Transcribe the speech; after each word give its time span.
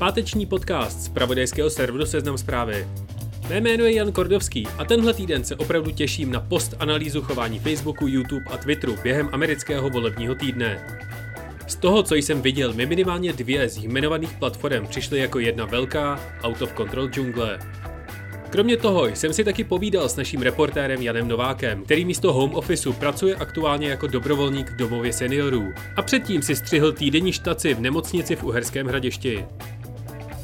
Páteční 0.00 0.46
podcast 0.46 1.02
z 1.02 1.08
pravodajského 1.08 1.70
serveru 1.70 2.06
Seznam 2.06 2.38
zprávy. 2.38 2.88
Mé 3.48 3.60
jméno 3.60 3.84
je 3.84 3.94
Jan 3.94 4.12
Kordovský 4.12 4.66
a 4.78 4.84
tenhle 4.84 5.14
týden 5.14 5.44
se 5.44 5.56
opravdu 5.56 5.90
těším 5.90 6.32
na 6.32 6.40
post 6.40 6.74
analýzu 6.78 7.22
chování 7.22 7.58
Facebooku, 7.58 8.06
YouTube 8.06 8.44
a 8.50 8.56
Twitteru 8.56 8.96
během 9.02 9.28
amerického 9.32 9.90
volebního 9.90 10.34
týdne. 10.34 10.98
Z 11.66 11.76
toho, 11.76 12.02
co 12.02 12.14
jsem 12.14 12.42
viděl, 12.42 12.72
mi 12.72 12.86
minimálně 12.86 13.32
dvě 13.32 13.68
z 13.68 13.76
jmenovaných 13.76 14.32
platform 14.32 14.86
přišly 14.86 15.18
jako 15.18 15.38
jedna 15.38 15.64
velká 15.64 16.20
out 16.42 16.62
of 16.62 16.76
control 16.76 17.08
džungle. 17.08 17.58
Kromě 18.50 18.76
toho 18.76 19.06
jsem 19.06 19.32
si 19.32 19.44
taky 19.44 19.64
povídal 19.64 20.08
s 20.08 20.16
naším 20.16 20.42
reportérem 20.42 21.02
Janem 21.02 21.28
Novákem, 21.28 21.84
který 21.84 22.04
místo 22.04 22.32
home 22.32 22.54
officeu 22.54 22.92
pracuje 22.92 23.34
aktuálně 23.34 23.88
jako 23.88 24.06
dobrovolník 24.06 24.70
v 24.70 24.76
domově 24.76 25.12
seniorů 25.12 25.72
a 25.96 26.02
předtím 26.02 26.42
si 26.42 26.56
střihl 26.56 26.92
týdenní 26.92 27.32
štaci 27.32 27.74
v 27.74 27.80
nemocnici 27.80 28.36
v 28.36 28.44
Uherském 28.44 28.86
hradišti. 28.86 29.44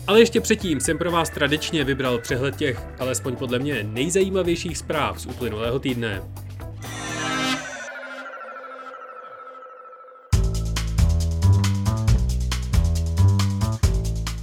Ale 0.06 0.20
ještě 0.20 0.40
předtím 0.40 0.80
jsem 0.80 0.98
pro 0.98 1.10
vás 1.10 1.30
tradičně 1.30 1.84
vybral 1.84 2.18
přehled 2.18 2.56
těch, 2.56 2.80
alespoň 2.98 3.36
podle 3.36 3.58
mě, 3.58 3.82
nejzajímavějších 3.82 4.78
zpráv 4.78 5.20
z 5.20 5.26
uplynulého 5.26 5.78
týdne. 5.78 6.22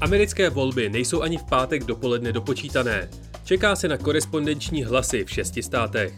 Americké 0.01 0.49
volby 0.49 0.89
nejsou 0.89 1.21
ani 1.21 1.37
v 1.37 1.43
pátek 1.43 1.83
dopoledne 1.83 2.31
dopočítané. 2.31 3.09
Čeká 3.43 3.75
se 3.75 3.87
na 3.87 3.97
korespondenční 3.97 4.83
hlasy 4.83 5.25
v 5.25 5.29
šesti 5.29 5.63
státech. 5.63 6.13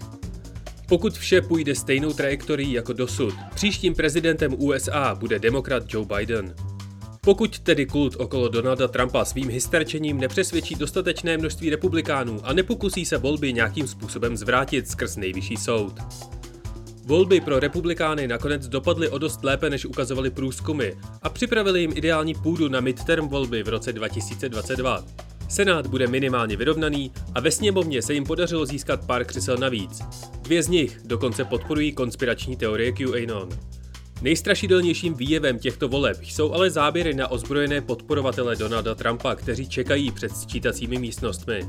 Pokud 0.88 1.14
vše 1.14 1.42
půjde 1.42 1.76
stejnou 1.76 2.14
trajektorií 2.14 2.72
jako 2.72 2.94
dosud, 2.94 3.34
příštím 3.56 3.96
prezidentem 3.96 4.56
USA 4.58 5.16
bude 5.16 5.40
demokrat 5.40 5.84
Joe 5.94 6.06
Biden. 6.16 6.56
Pokud 7.26 7.60
tedy 7.60 7.86
kult 7.86 8.16
okolo 8.16 8.48
Donalda 8.48 8.88
Trumpa 8.88 9.26
svým 9.26 9.50
hysterčením 9.50 10.18
nepřesvědčí 10.18 10.76
dostatečné 10.76 11.38
množství 11.38 11.70
republikánů 11.70 12.40
a 12.44 12.54
nepokusí 12.54 13.06
se 13.06 13.18
volby 13.18 13.54
nějakým 13.54 13.88
způsobem 13.88 14.38
zvrátit 14.38 14.88
skrz 14.88 15.16
nejvyšší 15.16 15.58
soud. 15.58 15.94
Volby 17.06 17.42
pro 17.42 17.60
republikány 17.60 18.28
nakonec 18.28 18.68
dopadly 18.68 19.10
o 19.10 19.18
dost 19.18 19.44
lépe, 19.44 19.70
než 19.70 19.86
ukazovaly 19.86 20.30
průzkumy 20.30 20.92
a 21.22 21.30
připravili 21.30 21.82
jim 21.82 21.92
ideální 21.96 22.34
půdu 22.36 22.68
na 22.68 22.80
midterm 22.80 23.28
volby 23.28 23.64
v 23.64 23.70
roce 23.70 23.94
2022. 23.94 25.04
Senát 25.50 25.88
bude 25.88 26.08
minimálně 26.08 26.58
vyrovnaný 26.58 27.12
a 27.36 27.40
ve 27.40 27.52
sněmovně 27.52 28.02
se 28.02 28.14
jim 28.14 28.24
podařilo 28.24 28.66
získat 28.66 29.06
pár 29.06 29.26
křesel 29.26 29.58
navíc. 29.58 30.02
Dvě 30.42 30.64
z 30.64 30.68
nich 30.68 31.00
dokonce 31.06 31.46
podporují 31.46 31.92
konspirační 31.92 32.56
teorie 32.56 32.92
QAnon. 32.92 33.50
Nejstrašidelnějším 34.22 35.14
výjevem 35.14 35.60
těchto 35.60 35.88
voleb 35.88 36.18
jsou 36.24 36.54
ale 36.54 36.70
záběry 36.70 37.14
na 37.14 37.28
ozbrojené 37.28 37.82
podporovatele 37.82 38.56
Donalda 38.56 38.96
Trumpa, 38.96 39.36
kteří 39.36 39.70
čekají 39.70 40.12
před 40.12 40.38
sčítacími 40.38 40.98
místnostmi. 40.98 41.60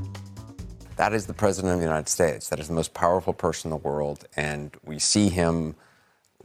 That 0.95 1.13
is 1.13 1.25
the 1.25 1.33
president 1.33 1.75
of 1.75 1.79
the 1.79 1.87
United 1.87 2.09
States. 2.09 2.49
That 2.49 2.59
is 2.59 2.67
the 2.67 2.73
most 2.73 2.93
powerful 2.93 3.33
person 3.33 3.71
in 3.71 3.77
the 3.77 3.89
world. 3.89 4.25
And 4.35 4.77
we 4.83 4.99
see 4.99 5.29
him 5.29 5.75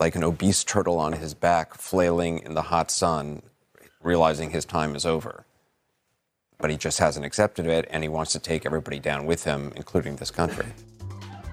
like 0.03 0.19
an 0.19 0.25
obese 0.25 0.65
turtle 0.65 0.99
on 0.99 1.15
his 1.15 1.35
back, 1.35 1.75
flailing 1.75 2.43
in 2.47 2.55
the 2.55 2.69
hot 2.71 2.91
sun, 2.91 3.41
realizing 4.05 4.51
his 4.51 4.65
time 4.65 4.97
is 4.97 5.07
over. 5.07 5.45
But 6.61 6.71
he 6.71 6.77
just 6.77 7.01
hasn't 7.01 7.27
accepted 7.27 7.67
it 7.67 7.87
and 7.91 8.05
he 8.05 8.09
wants 8.09 8.33
to 8.33 8.39
take 8.39 8.67
everybody 8.67 9.01
down 9.01 9.27
with 9.27 9.45
him, 9.45 9.73
including 9.77 10.17
this 10.17 10.31
country. 10.31 10.67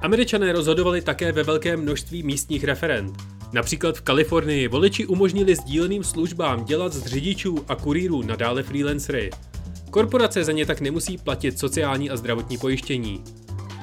Američané 0.02 0.52
rozhodovali 0.52 1.02
také 1.02 1.32
ve 1.32 1.44
velkém 1.44 1.82
množství 1.82 2.24
místních 2.24 2.64
referent. 2.64 3.39
Například 3.54 3.98
v 3.98 4.02
Kalifornii 4.02 4.68
voliči 4.68 5.06
umožnili 5.06 5.56
sdíleným 5.56 6.04
službám 6.04 6.66
dělat 6.66 6.94
z 6.94 7.06
řidičů 7.06 7.66
a 7.68 7.76
kurýrů 7.76 8.22
nadále 8.22 8.64
freelancery. 8.64 9.30
Korporace 9.90 10.44
za 10.44 10.52
ně 10.52 10.66
tak 10.66 10.82
nemusí 10.82 11.18
platit 11.18 11.60
sociální 11.60 12.10
a 12.10 12.18
zdravotní 12.18 12.58
pojištění. 12.58 13.24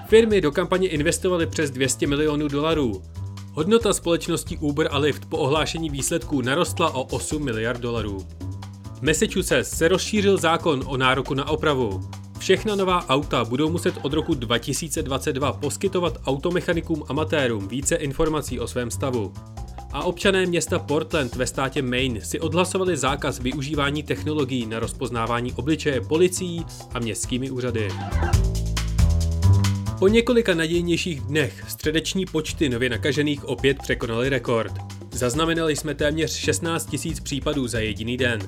Firmy 0.09 0.41
do 0.41 0.53
kampaně 0.53 0.89
investovaly 0.89 1.47
přes 1.47 1.71
200 1.71 2.07
milionů 2.07 2.49
dolarů. 2.49 3.03
Hodnota 3.53 3.93
společností 3.93 4.59
Uber 4.59 4.89
a 4.91 4.99
Lyft 4.99 5.25
po 5.25 5.39
ohlášení 5.39 5.91
výsledků 5.91 6.43
narostla 6.43 6.95
o 6.95 7.03
8 7.03 7.45
miliard 7.45 7.81
dolarů. 7.81 8.27
V 8.95 9.03
Massachusetts 9.03 9.77
se 9.77 9.89
rozšířil 9.89 10.37
zákon 10.37 10.83
o 10.87 10.97
nároku 10.97 11.35
na 11.35 11.49
opravu. 11.49 12.09
Všechna 12.47 12.75
nová 12.75 13.09
auta 13.09 13.45
budou 13.45 13.71
muset 13.71 13.95
od 14.03 14.13
roku 14.13 14.35
2022 14.35 15.53
poskytovat 15.53 16.19
automechanikům 16.27 17.05
amatérům 17.09 17.69
více 17.69 17.97
informací 17.97 18.61
o 18.61 18.67
svém 18.67 18.91
stavu. 18.91 19.33
A 19.93 20.05
občané 20.05 20.47
města 20.47 20.79
Portland 20.79 21.35
ve 21.35 21.47
státě 21.47 21.83
Maine 21.83 22.21
si 22.21 22.41
odhlasovali 22.41 22.97
zákaz 22.97 23.39
využívání 23.39 24.03
technologií 24.03 24.67
na 24.67 24.79
rozpoznávání 24.79 25.53
obličeje 25.53 26.01
policií 26.01 26.67
a 26.95 26.99
městskými 26.99 27.51
úřady. 27.51 27.89
Po 29.99 30.09
několika 30.09 30.55
nadějnějších 30.55 31.21
dnech 31.21 31.65
středeční 31.69 32.27
počty 32.27 32.69
nově 32.69 32.91
nakažených 32.91 33.45
opět 33.45 33.79
překonaly 33.83 34.29
rekord. 34.29 34.73
Zaznamenali 35.13 35.77
jsme 35.77 35.95
téměř 35.95 36.37
16 36.37 36.97
000 37.05 37.17
případů 37.23 37.67
za 37.67 37.79
jediný 37.79 38.17
den. 38.17 38.39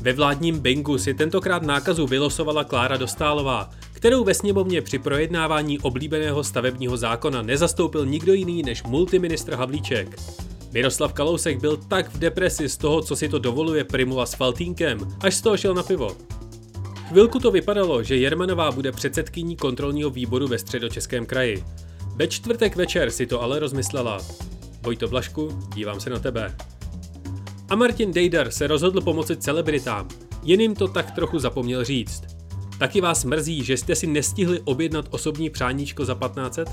Ve 0.00 0.12
vládním 0.12 0.58
Bingu 0.58 0.98
si 0.98 1.14
tentokrát 1.14 1.62
nákazu 1.62 2.06
vylosovala 2.06 2.64
Klára 2.64 2.96
Dostálová, 2.96 3.70
kterou 3.92 4.24
ve 4.24 4.34
sněmovně 4.34 4.82
při 4.82 4.98
projednávání 4.98 5.78
oblíbeného 5.78 6.44
stavebního 6.44 6.96
zákona 6.96 7.42
nezastoupil 7.42 8.06
nikdo 8.06 8.32
jiný 8.32 8.62
než 8.62 8.82
multiministr 8.82 9.54
Havlíček. 9.54 10.20
Miroslav 10.72 11.12
Kalousek 11.12 11.60
byl 11.60 11.76
tak 11.76 12.14
v 12.14 12.18
depresi 12.18 12.68
z 12.68 12.76
toho, 12.76 13.02
co 13.02 13.16
si 13.16 13.28
to 13.28 13.38
dovoluje 13.38 13.84
Primula 13.84 14.26
s 14.26 14.34
Faltínkem, 14.34 14.98
až 15.20 15.34
z 15.34 15.40
toho 15.40 15.56
šel 15.56 15.74
na 15.74 15.82
pivo. 15.82 16.16
Chvilku 17.08 17.38
to 17.38 17.50
vypadalo, 17.50 18.02
že 18.02 18.16
Jermanová 18.16 18.72
bude 18.72 18.92
předsedkyní 18.92 19.56
kontrolního 19.56 20.10
výboru 20.10 20.46
ve 20.46 20.58
středočeském 20.58 21.26
kraji. 21.26 21.64
Ve 22.16 22.28
čtvrtek 22.28 22.76
večer 22.76 23.10
si 23.10 23.26
to 23.26 23.42
ale 23.42 23.58
rozmyslela. 23.58 24.20
Vojto 24.82 25.08
Blašku, 25.08 25.48
dívám 25.74 26.00
se 26.00 26.10
na 26.10 26.18
tebe. 26.18 26.56
A 27.70 27.76
Martin 27.76 28.12
Dejdar 28.12 28.50
se 28.50 28.66
rozhodl 28.66 29.00
pomoci 29.00 29.36
celebritám, 29.36 30.08
jen 30.42 30.60
jim 30.60 30.74
to 30.74 30.88
tak 30.88 31.10
trochu 31.10 31.38
zapomněl 31.38 31.84
říct. 31.84 32.22
Taky 32.78 33.00
vás 33.00 33.24
mrzí, 33.24 33.64
že 33.64 33.76
jste 33.76 33.94
si 33.94 34.06
nestihli 34.06 34.60
objednat 34.64 35.06
osobní 35.10 35.50
přáníčko 35.50 36.04
za 36.04 36.14
1500? 36.14 36.68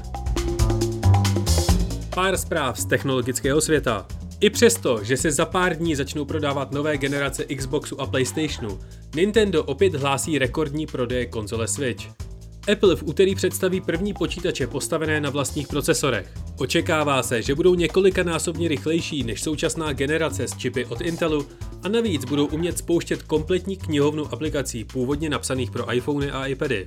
Pár 2.15 2.37
zpráv 2.37 2.79
z 2.79 2.85
technologického 2.85 3.61
světa. 3.61 4.07
I 4.39 4.49
přesto, 4.49 5.03
že 5.03 5.17
se 5.17 5.31
za 5.31 5.45
pár 5.45 5.75
dní 5.75 5.95
začnou 5.95 6.25
prodávat 6.25 6.71
nové 6.71 6.97
generace 6.97 7.45
Xboxu 7.45 8.01
a 8.01 8.07
PlayStationu, 8.07 8.79
Nintendo 9.15 9.63
opět 9.63 9.95
hlásí 9.95 10.39
rekordní 10.39 10.85
prodeje 10.85 11.25
konzole 11.25 11.67
Switch. 11.67 12.26
Apple 12.71 12.95
v 12.95 13.03
úterý 13.03 13.35
představí 13.35 13.81
první 13.81 14.13
počítače 14.13 14.67
postavené 14.67 15.21
na 15.21 15.29
vlastních 15.29 15.67
procesorech. 15.67 16.33
Očekává 16.57 17.23
se, 17.23 17.41
že 17.41 17.55
budou 17.55 17.75
několikanásobně 17.75 18.67
rychlejší 18.67 19.23
než 19.23 19.41
současná 19.41 19.93
generace 19.93 20.47
s 20.47 20.57
čipy 20.57 20.85
od 20.85 21.01
Intelu 21.01 21.47
a 21.83 21.87
navíc 21.89 22.25
budou 22.25 22.45
umět 22.45 22.77
spouštět 22.77 23.23
kompletní 23.23 23.77
knihovnu 23.77 24.33
aplikací 24.33 24.83
původně 24.83 25.29
napsaných 25.29 25.71
pro 25.71 25.93
iPhony 25.93 26.31
a 26.31 26.45
iPady. 26.45 26.85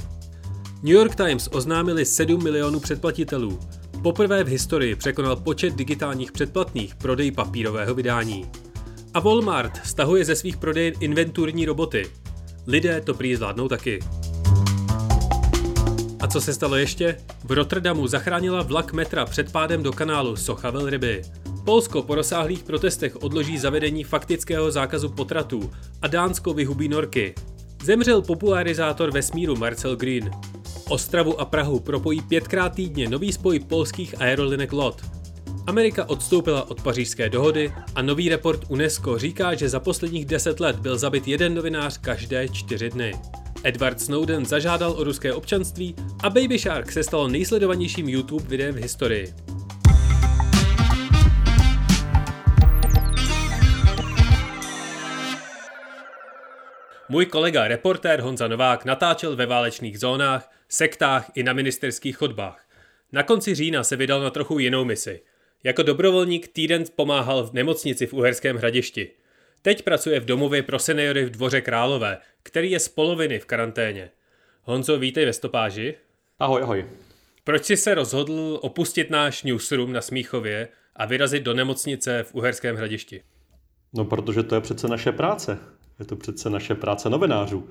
New 0.82 0.94
York 0.94 1.14
Times 1.14 1.48
oznámili 1.52 2.04
7 2.04 2.42
milionů 2.42 2.80
předplatitelů. 2.80 3.58
Poprvé 4.02 4.44
v 4.44 4.48
historii 4.48 4.94
překonal 4.94 5.36
počet 5.36 5.74
digitálních 5.76 6.32
předplatných 6.32 6.94
prodej 6.94 7.30
papírového 7.30 7.94
vydání. 7.94 8.46
A 9.14 9.20
Walmart 9.20 9.80
stahuje 9.84 10.24
ze 10.24 10.36
svých 10.36 10.56
prodejen 10.56 10.94
inventurní 11.00 11.66
roboty. 11.66 12.06
Lidé 12.66 13.00
to 13.00 13.14
prý 13.14 13.36
zvládnou 13.36 13.68
taky. 13.68 13.98
Co 16.32 16.40
se 16.40 16.52
stalo 16.54 16.76
ještě? 16.76 17.16
V 17.44 17.52
Rotterdamu 17.52 18.06
zachránila 18.06 18.62
vlak 18.62 18.92
metra 18.92 19.24
před 19.24 19.52
pádem 19.52 19.82
do 19.82 19.92
kanálu 19.92 20.36
Socha 20.36 20.70
Velryby. 20.70 21.22
Polsko 21.64 22.02
po 22.02 22.14
rozsáhlých 22.14 22.62
protestech 22.62 23.22
odloží 23.22 23.58
zavedení 23.58 24.04
faktického 24.04 24.70
zákazu 24.70 25.08
potratů 25.08 25.70
a 26.02 26.06
Dánsko 26.06 26.54
vyhubí 26.54 26.88
norky. 26.88 27.34
Zemřel 27.82 28.22
popularizátor 28.22 29.10
vesmíru 29.12 29.56
Marcel 29.56 29.96
Green. 29.96 30.30
Ostravu 30.88 31.40
a 31.40 31.44
Prahu 31.44 31.80
propojí 31.80 32.22
pětkrát 32.22 32.74
týdně 32.74 33.08
nový 33.08 33.32
spoj 33.32 33.58
polských 33.58 34.20
aerolinek 34.20 34.72
LOT. 34.72 35.02
Amerika 35.66 36.08
odstoupila 36.08 36.70
od 36.70 36.82
pařížské 36.82 37.28
dohody 37.28 37.72
a 37.94 38.02
nový 38.02 38.28
report 38.28 38.64
UNESCO 38.68 39.18
říká, 39.18 39.54
že 39.54 39.68
za 39.68 39.80
posledních 39.80 40.24
deset 40.24 40.60
let 40.60 40.76
byl 40.76 40.98
zabit 40.98 41.28
jeden 41.28 41.54
novinář 41.54 41.98
každé 41.98 42.48
čtyři 42.48 42.90
dny. 42.90 43.12
Edward 43.64 44.00
Snowden 44.00 44.46
zažádal 44.46 44.92
o 44.92 45.04
ruské 45.04 45.32
občanství 45.32 45.94
a 46.22 46.30
Baby 46.30 46.58
Shark 46.58 46.92
se 46.92 47.02
stalo 47.02 47.28
nejsledovanějším 47.28 48.08
YouTube 48.08 48.44
videem 48.48 48.74
v 48.74 48.78
historii. 48.78 49.34
Můj 57.08 57.26
kolega 57.26 57.68
reportér 57.68 58.20
Honza 58.20 58.48
Novák 58.48 58.84
natáčel 58.84 59.36
ve 59.36 59.46
válečných 59.46 59.98
zónách, 59.98 60.50
sektách 60.68 61.30
i 61.34 61.42
na 61.42 61.52
ministerských 61.52 62.16
chodbách. 62.16 62.66
Na 63.12 63.22
konci 63.22 63.54
října 63.54 63.84
se 63.84 63.96
vydal 63.96 64.20
na 64.20 64.30
trochu 64.30 64.58
jinou 64.58 64.84
misi. 64.84 65.20
Jako 65.64 65.82
dobrovolník 65.82 66.48
týden 66.48 66.84
pomáhal 66.96 67.46
v 67.46 67.52
nemocnici 67.52 68.06
v 68.06 68.12
Uherském 68.12 68.56
hradišti. 68.56 69.10
Teď 69.62 69.82
pracuje 69.82 70.20
v 70.20 70.24
domově 70.24 70.62
pro 70.62 70.78
seniory 70.78 71.24
v 71.24 71.30
Dvoře 71.30 71.60
Králové, 71.60 72.18
který 72.42 72.70
je 72.70 72.80
z 72.80 72.88
poloviny 72.88 73.38
v 73.38 73.46
karanténě. 73.46 74.10
Honzo, 74.62 74.98
vítej 74.98 75.24
ve 75.24 75.32
stopáži. 75.32 75.94
Ahoj, 76.38 76.62
ahoj. 76.62 76.86
Proč 77.44 77.64
jsi 77.64 77.76
se 77.76 77.94
rozhodl 77.94 78.58
opustit 78.62 79.10
náš 79.10 79.42
newsroom 79.42 79.92
na 79.92 80.00
Smíchově 80.00 80.68
a 80.96 81.06
vyrazit 81.06 81.42
do 81.42 81.54
nemocnice 81.54 82.22
v 82.22 82.34
Uherském 82.34 82.76
hradišti? 82.76 83.22
No, 83.92 84.04
protože 84.04 84.42
to 84.42 84.54
je 84.54 84.60
přece 84.60 84.88
naše 84.88 85.12
práce. 85.12 85.58
Je 85.98 86.04
to 86.04 86.16
přece 86.16 86.50
naše 86.50 86.74
práce 86.74 87.10
novinářů. 87.10 87.68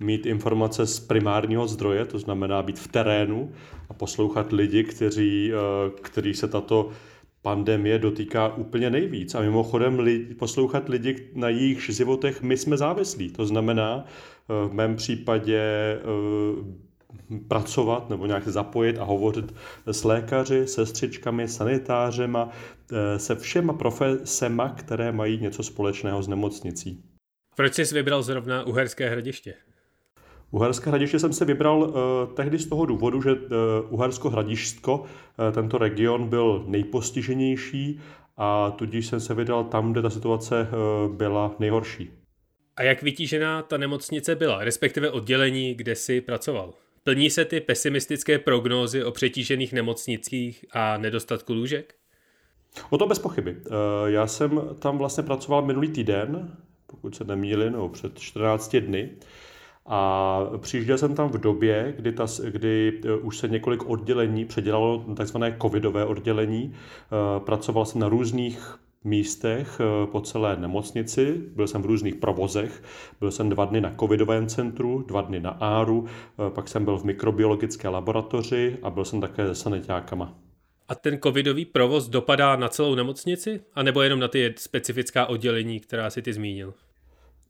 Mít 0.00 0.26
informace 0.26 0.86
z 0.86 1.00
primárního 1.00 1.68
zdroje, 1.68 2.04
to 2.04 2.18
znamená 2.18 2.62
být 2.62 2.78
v 2.78 2.88
terénu 2.88 3.54
a 3.88 3.94
poslouchat 3.94 4.52
lidi, 4.52 4.84
kteří, 4.84 5.52
eh, 5.52 5.90
kteří 6.02 6.34
se 6.34 6.48
tato 6.48 6.90
pandemie 7.44 7.98
dotýká 7.98 8.54
úplně 8.56 8.90
nejvíc. 8.90 9.34
A 9.34 9.40
mimochodem 9.40 9.98
li, 9.98 10.18
poslouchat 10.18 10.88
lidi, 10.88 11.30
na 11.34 11.48
jejich 11.48 11.80
životech 11.80 12.42
my 12.42 12.56
jsme 12.56 12.76
závislí. 12.76 13.30
To 13.30 13.46
znamená 13.46 14.04
eh, 14.04 14.68
v 14.68 14.72
mém 14.72 14.96
případě 14.96 15.60
eh, 15.60 16.84
pracovat 17.48 18.10
nebo 18.10 18.26
nějak 18.26 18.48
zapojit 18.48 18.98
a 18.98 19.04
hovořit 19.04 19.54
s 19.86 20.04
lékaři, 20.04 20.66
sestřičkami, 20.66 21.48
sanitářema, 21.48 22.50
se 23.16 23.34
všema 23.34 23.72
profesema, 23.72 24.68
které 24.68 25.12
mají 25.12 25.38
něco 25.40 25.62
společného 25.62 26.22
s 26.22 26.28
nemocnicí. 26.28 27.04
Proč 27.56 27.74
jsi 27.74 27.94
vybral 27.94 28.22
zrovna 28.22 28.66
Uherské 28.66 29.10
hradiště? 29.10 29.54
Uherské 30.54 30.90
hradiště 30.90 31.18
jsem 31.18 31.32
se 31.32 31.44
vybral 31.44 31.78
uh, 31.78 32.34
tehdy 32.34 32.58
z 32.58 32.66
toho 32.66 32.86
důvodu, 32.86 33.22
že 33.22 33.32
uh, 33.32 33.38
Uhersko 33.90 34.30
hradišťsko, 34.30 35.00
uh, 35.00 35.06
tento 35.54 35.78
region 35.78 36.28
byl 36.28 36.64
nejpostiženější 36.66 38.00
a 38.36 38.70
tudíž 38.70 39.06
jsem 39.06 39.20
se 39.20 39.34
vydal 39.34 39.64
tam, 39.64 39.92
kde 39.92 40.02
ta 40.02 40.10
situace 40.10 40.68
uh, 40.68 41.14
byla 41.14 41.54
nejhorší. 41.58 42.10
A 42.76 42.82
jak 42.82 43.02
vytížená 43.02 43.62
ta 43.62 43.76
nemocnice 43.76 44.34
byla, 44.34 44.64
respektive 44.64 45.10
oddělení, 45.10 45.74
kde 45.74 45.94
jsi 45.94 46.20
pracoval? 46.20 46.74
Plní 47.04 47.30
se 47.30 47.44
ty 47.44 47.60
pesimistické 47.60 48.38
prognózy 48.38 49.04
o 49.04 49.12
přetížených 49.12 49.72
nemocnicích 49.72 50.64
a 50.72 50.96
nedostatku 50.96 51.54
lůžek? 51.54 51.94
O 52.90 52.98
to 52.98 53.06
bez 53.06 53.18
pochyby. 53.18 53.56
Já 54.06 54.26
jsem 54.26 54.60
tam 54.78 54.98
vlastně 54.98 55.22
pracoval 55.22 55.62
minulý 55.62 55.88
týden, 55.88 56.56
pokud 56.86 57.16
se 57.16 57.24
nemýlím, 57.24 57.72
nebo 57.72 57.88
před 57.88 58.18
14 58.18 58.76
dny. 58.76 59.10
A 59.86 60.40
přijížděl 60.58 60.98
jsem 60.98 61.14
tam 61.14 61.28
v 61.28 61.38
době, 61.38 61.94
kdy, 61.96 62.12
ta, 62.12 62.26
kdy 62.50 63.00
e, 63.04 63.16
už 63.16 63.38
se 63.38 63.48
několik 63.48 63.88
oddělení 63.88 64.44
předělalo 64.44 65.04
takzvané 65.16 65.56
covidové 65.62 66.04
oddělení. 66.04 66.72
E, 66.72 67.40
pracoval 67.40 67.84
jsem 67.84 68.00
na 68.00 68.08
různých 68.08 68.78
místech 69.04 69.80
e, 69.80 70.06
po 70.06 70.20
celé 70.20 70.56
nemocnici, 70.56 71.42
byl 71.54 71.66
jsem 71.66 71.82
v 71.82 71.86
různých 71.86 72.14
provozech, 72.14 72.82
byl 73.20 73.30
jsem 73.30 73.48
dva 73.48 73.64
dny 73.64 73.80
na 73.80 73.94
covidovém 74.00 74.46
centru, 74.46 75.04
dva 75.08 75.20
dny 75.20 75.40
na 75.40 75.50
ARu, 75.50 76.06
pak 76.48 76.68
jsem 76.68 76.84
byl 76.84 76.98
v 76.98 77.04
mikrobiologické 77.04 77.88
laboratoři 77.88 78.78
a 78.82 78.90
byl 78.90 79.04
jsem 79.04 79.20
také 79.20 79.46
se 79.46 79.54
sanitákama. 79.54 80.34
A 80.88 80.94
ten 80.94 81.18
covidový 81.22 81.64
provoz 81.64 82.08
dopadá 82.08 82.56
na 82.56 82.68
celou 82.68 82.94
nemocnici? 82.94 83.60
A 83.74 83.82
nebo 83.82 84.02
jenom 84.02 84.20
na 84.20 84.28
ty 84.28 84.54
specifická 84.58 85.26
oddělení, 85.26 85.80
která 85.80 86.10
si 86.10 86.22
ty 86.22 86.32
zmínil? 86.32 86.74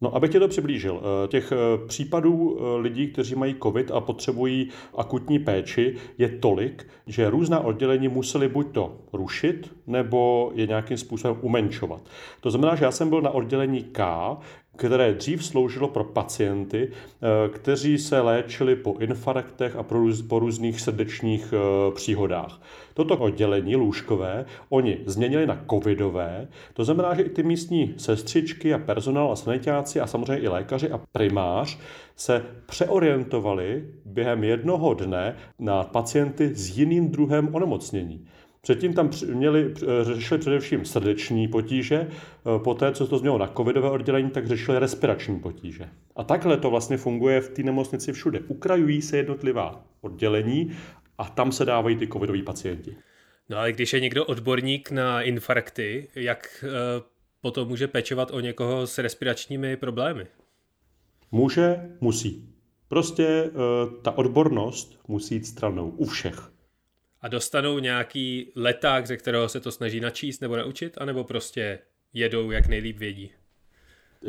No, 0.05 0.17
abych 0.17 0.31
tě 0.31 0.41
to 0.41 0.49
přiblížil. 0.49 1.01
Eh, 1.03 1.29
těch 1.29 1.53
eh, 1.53 1.87
případů 1.87 2.59
eh, 2.59 2.81
lidí, 2.81 3.07
kteří 3.07 3.35
mají 3.35 3.57
covid 3.63 3.91
a 3.91 4.01
potřebují 4.01 4.69
akutní 4.97 5.39
péči, 5.39 5.97
je 6.19 6.29
tolik, 6.29 6.87
že 7.07 7.31
různá 7.31 7.61
oddělení 7.61 8.09
museli 8.09 8.49
buď 8.49 8.73
to 8.73 8.97
rušit, 9.13 9.75
nebo 9.87 10.53
je 10.55 10.67
nějakým 10.67 10.97
způsobem 10.97 11.37
umenšovat. 11.41 12.01
To 12.41 12.51
znamená, 12.51 12.75
že 12.75 12.85
já 12.85 12.91
jsem 12.91 13.09
byl 13.09 13.21
na 13.21 13.31
oddělení 13.31 13.83
K, 13.83 14.29
které 14.77 15.15
dřív 15.15 15.45
sloužilo 15.45 15.89
pro 15.89 16.05
pacienty, 16.05 16.89
eh, 16.91 17.49
kteří 17.49 17.99
se 17.99 18.21
léčili 18.21 18.77
po 18.77 18.97
infarktech 18.99 19.77
a 19.77 19.83
po 20.29 20.39
různých 20.39 20.81
srdečních 20.81 21.55
eh, 21.57 21.93
příhodách. 21.95 22.61
Toto 22.95 23.17
oddělení 23.17 23.77
lůžkové 23.77 24.45
oni 24.69 24.99
změnili 25.07 25.47
na 25.47 25.65
covidové, 25.71 26.49
to 26.75 26.85
znamená, 26.85 27.15
že 27.15 27.23
i 27.23 27.29
ty 27.29 27.43
místní 27.43 27.95
sestřičky 27.97 28.75
a 28.75 28.79
personál 28.79 29.33
a 29.33 29.37
sanitáci 29.37 30.01
a 30.01 30.07
samozřejmě 30.07 30.43
i 30.45 30.49
lékaři 30.49 30.91
a 30.91 31.01
primář 31.13 31.79
se 32.17 32.43
přeorientovali 32.67 33.85
během 34.05 34.45
jednoho 34.45 34.95
dne 34.95 35.37
na 35.59 35.83
pacienty 35.83 36.55
s 36.55 36.79
jiným 36.79 37.11
druhem 37.11 37.55
onemocnění. 37.55 38.27
Předtím 38.65 38.95
tam 38.95 39.11
měli, 39.27 39.75
eh, 39.83 40.05
řešili 40.05 40.41
především 40.41 40.85
srdeční 40.85 41.49
potíže, 41.49 41.97
eh, 41.97 42.59
poté, 42.65 42.93
co 42.93 43.07
to 43.07 43.19
změlo 43.19 43.39
na 43.39 43.47
covidové 43.47 43.91
oddělení, 43.91 44.31
tak 44.31 44.47
řešili 44.47 44.79
respirační 44.79 45.41
potíže. 45.41 45.89
A 46.17 46.25
takhle 46.25 46.57
to 46.57 46.71
vlastně 46.71 46.97
funguje 46.97 47.41
v 47.41 47.49
té 47.49 47.63
nemocnici 47.63 48.13
všude. 48.13 48.41
Ukrajují 48.41 49.03
se 49.03 49.17
jednotlivá 49.17 49.85
oddělení 50.01 50.77
a 51.19 51.25
tam 51.25 51.53
se 51.53 51.65
dávají 51.65 51.97
ty 51.97 52.09
covidoví 52.09 52.43
pacienti. 52.43 52.97
No 53.49 53.59
ale 53.59 53.73
když 53.73 53.93
je 53.93 54.01
někdo 54.01 54.25
odborník 54.25 54.91
na 54.91 55.23
infarkty, 55.23 56.09
jak 56.15 56.65
e, 56.65 56.69
potom 57.41 57.69
může 57.69 57.89
pečovat 57.89 58.31
o 58.31 58.41
někoho 58.41 58.87
s 58.87 58.99
respiračními 58.99 59.77
problémy? 59.77 60.27
Může, 61.31 61.77
musí. 62.01 62.49
Prostě 62.89 63.51
ta 64.03 64.19
odbornost 64.19 65.01
musí 65.09 65.35
jít 65.35 65.47
stranou 65.47 65.89
u 65.89 66.05
všech 66.05 66.54
a 67.25 67.29
dostanou 67.29 67.79
nějaký 67.79 68.53
leták, 68.57 69.07
ze 69.07 69.17
kterého 69.17 69.49
se 69.49 69.61
to 69.61 69.73
snaží 69.73 70.01
načíst 70.01 70.41
nebo 70.41 70.57
naučit, 70.57 70.99
anebo 71.01 71.25
prostě 71.25 71.79
jedou, 72.13 72.51
jak 72.51 72.69
nejlíp 72.69 72.99
vědí? 72.99 73.31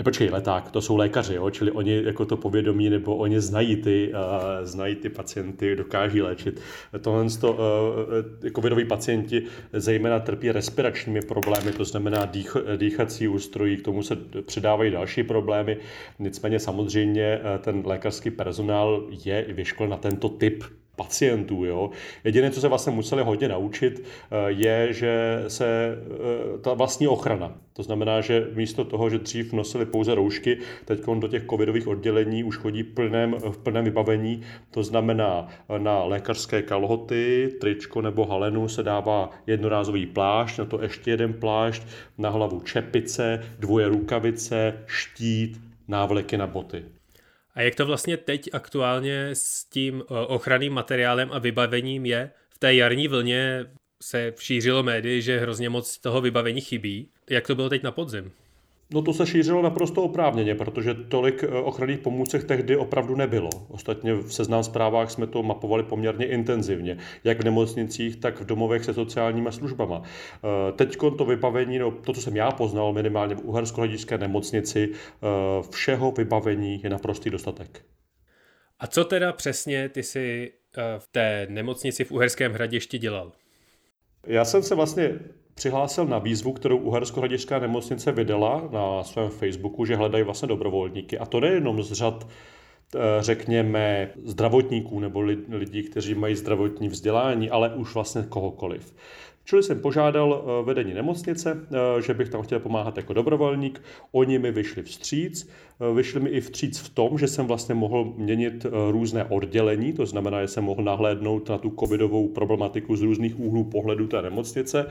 Počkej, 0.03 0.29
leták, 0.29 0.71
to 0.71 0.81
jsou 0.81 0.97
lékaři, 0.97 1.35
jo? 1.35 1.49
čili 1.49 1.71
oni 1.71 2.03
jako 2.03 2.25
to 2.25 2.37
povědomí, 2.37 2.89
nebo 2.89 3.17
oni 3.17 3.41
znají 3.41 3.75
ty, 3.75 4.13
uh, 4.13 4.19
znají 4.65 4.95
ty 4.95 5.09
pacienty, 5.09 5.75
dokáží 5.75 6.21
léčit. 6.21 6.61
Tohle 7.01 7.25
to, 7.41 7.53
uh, 7.53 8.51
covidoví 8.55 8.85
pacienti 8.85 9.43
zejména 9.73 10.19
trpí 10.19 10.51
respiračními 10.51 11.21
problémy, 11.21 11.71
to 11.71 11.85
znamená 11.85 12.25
dých, 12.25 12.57
dýchací 12.77 13.27
ústrojí, 13.27 13.77
k 13.77 13.85
tomu 13.85 14.03
se 14.03 14.15
přidávají 14.45 14.91
další 14.91 15.23
problémy. 15.23 15.77
Nicméně 16.19 16.59
samozřejmě 16.59 17.41
ten 17.61 17.83
lékařský 17.85 18.31
personál 18.31 19.07
je 19.25 19.45
vyškolen 19.49 19.91
na 19.91 19.97
tento 19.97 20.29
typ 20.29 20.63
pacientů. 20.95 21.65
Jo. 21.65 21.89
Jediné, 22.23 22.51
co 22.51 22.61
se 22.61 22.67
vlastně 22.67 22.91
museli 22.91 23.23
hodně 23.23 23.47
naučit, 23.47 24.03
eh, 24.03 24.35
je, 24.47 24.93
že 24.93 25.43
se 25.47 25.97
eh, 25.97 26.57
ta 26.57 26.73
vlastní 26.73 27.07
ochrana. 27.07 27.57
To 27.73 27.83
znamená, 27.83 28.21
že 28.21 28.47
místo 28.53 28.83
toho, 28.83 29.09
že 29.09 29.19
dřív 29.19 29.53
nosili 29.53 29.85
pouze 29.85 30.15
roušky, 30.15 30.57
teď 30.85 30.99
do 31.19 31.27
těch 31.27 31.45
covidových 31.49 31.87
oddělení 31.87 32.43
už 32.43 32.57
chodí 32.57 32.83
plném, 32.83 33.35
v 33.51 33.57
plném 33.57 33.85
vybavení. 33.85 34.41
To 34.71 34.83
znamená, 34.83 35.47
na 35.77 36.03
lékařské 36.03 36.61
kalhoty, 36.61 37.49
tričko 37.61 38.01
nebo 38.01 38.25
halenu 38.25 38.67
se 38.67 38.83
dává 38.83 39.29
jednorázový 39.47 40.05
plášť, 40.05 40.59
na 40.59 40.65
to 40.65 40.81
ještě 40.81 41.11
jeden 41.11 41.33
plášť, 41.33 41.83
na 42.17 42.29
hlavu 42.29 42.59
čepice, 42.59 43.43
dvoje 43.59 43.89
rukavice, 43.89 44.73
štít, 44.85 45.61
návleky 45.87 46.37
na 46.37 46.47
boty. 46.47 46.94
A 47.55 47.61
jak 47.61 47.75
to 47.75 47.85
vlastně 47.85 48.17
teď 48.17 48.49
aktuálně 48.53 49.29
s 49.33 49.65
tím 49.65 50.03
eh, 50.03 50.13
ochranným 50.13 50.73
materiálem 50.73 51.29
a 51.31 51.39
vybavením 51.39 52.05
je? 52.05 52.31
V 52.49 52.57
té 52.57 52.73
jarní 52.73 53.07
vlně 53.07 53.65
se 54.03 54.33
šířilo 54.39 54.83
médii, 54.83 55.21
že 55.21 55.39
hrozně 55.39 55.69
moc 55.69 55.97
toho 55.97 56.21
vybavení 56.21 56.61
chybí. 56.61 57.09
Jak 57.29 57.47
to 57.47 57.55
bylo 57.55 57.69
teď 57.69 57.83
na 57.83 57.91
podzim? 57.91 58.31
No 58.93 59.01
to 59.01 59.13
se 59.13 59.25
šířilo 59.25 59.61
naprosto 59.61 60.03
oprávněně, 60.03 60.55
protože 60.55 60.93
tolik 60.93 61.43
eh, 61.43 61.47
ochranných 61.47 61.99
pomůcek 61.99 62.43
tehdy 62.43 62.77
opravdu 62.77 63.15
nebylo. 63.15 63.49
Ostatně 63.67 64.13
v 64.13 64.33
seznam 64.33 64.63
zprávách 64.63 65.11
jsme 65.11 65.27
to 65.27 65.43
mapovali 65.43 65.83
poměrně 65.83 66.25
intenzivně, 66.25 66.97
jak 67.23 67.39
v 67.39 67.43
nemocnicích, 67.43 68.15
tak 68.15 68.41
v 68.41 68.45
domovech 68.45 68.85
se 68.85 68.93
sociálníma 68.93 69.51
službama. 69.51 70.01
Eh, 70.03 70.71
teď 70.71 70.97
to 71.17 71.25
vybavení, 71.25 71.79
no, 71.79 71.91
to, 71.91 72.13
co 72.13 72.21
jsem 72.21 72.35
já 72.35 72.51
poznal 72.51 72.93
minimálně 72.93 73.35
v 73.35 73.41
uhersko 73.43 73.83
nemocnici, 74.17 74.89
eh, 74.91 75.27
všeho 75.71 76.11
vybavení 76.11 76.81
je 76.83 76.89
naprostý 76.89 77.29
dostatek. 77.29 77.85
A 78.79 78.87
co 78.87 79.05
teda 79.05 79.33
přesně 79.33 79.89
ty 79.89 80.03
si 80.03 80.51
v 80.97 81.07
té 81.11 81.47
nemocnici 81.49 82.03
v 82.03 82.11
Uherském 82.11 82.51
hradišti 82.51 82.97
dělal? 82.97 83.31
Já 84.27 84.45
jsem 84.45 84.63
se 84.63 84.75
vlastně 84.75 85.19
přihlásil 85.55 86.05
na 86.05 86.19
výzvu, 86.19 86.53
kterou 86.53 86.77
uhersko 86.77 87.21
nemocnice 87.59 88.11
vydala 88.11 88.69
na 88.71 89.03
svém 89.03 89.29
Facebooku, 89.29 89.85
že 89.85 89.95
hledají 89.95 90.23
vlastně 90.23 90.47
dobrovolníky. 90.47 91.17
A 91.17 91.25
to 91.25 91.39
nejenom 91.39 91.83
z 91.83 91.91
řad 91.91 92.27
řekněme, 93.19 94.09
zdravotníků 94.23 94.99
nebo 94.99 95.21
lidí, 95.49 95.83
kteří 95.83 96.15
mají 96.15 96.35
zdravotní 96.35 96.89
vzdělání, 96.89 97.49
ale 97.49 97.75
už 97.75 97.93
vlastně 97.93 98.23
kohokoliv. 98.29 98.93
Čili 99.45 99.63
jsem 99.63 99.79
požádal 99.79 100.43
eh, 100.43 100.65
vedení 100.65 100.93
nemocnice, 100.93 101.57
eh, 101.71 102.01
že 102.01 102.13
bych 102.13 102.29
tam 102.29 102.41
chtěl 102.41 102.59
pomáhat 102.59 102.97
jako 102.97 103.13
dobrovolník. 103.13 103.81
Oni 104.11 104.39
mi 104.39 104.51
vyšli 104.51 104.83
vstříc. 104.83 105.49
Eh, 105.79 105.93
vyšli 105.93 106.19
mi 106.19 106.29
i 106.29 106.41
vstříc 106.41 106.79
v 106.79 106.89
tom, 106.89 107.17
že 107.17 107.27
jsem 107.27 107.47
vlastně 107.47 107.75
mohl 107.75 108.13
měnit 108.17 108.65
různé 108.91 109.23
oddělení, 109.23 109.93
to 109.93 110.05
znamená, 110.05 110.41
že 110.41 110.47
jsem 110.47 110.63
mohl 110.63 110.83
nahlédnout 110.83 111.49
na 111.49 111.57
tu 111.57 111.73
covidovou 111.79 112.27
problematiku 112.27 112.95
z 112.95 113.01
různých 113.01 113.39
úhlů 113.39 113.63
pohledu 113.63 114.07
té 114.07 114.21
nemocnice. 114.21 114.85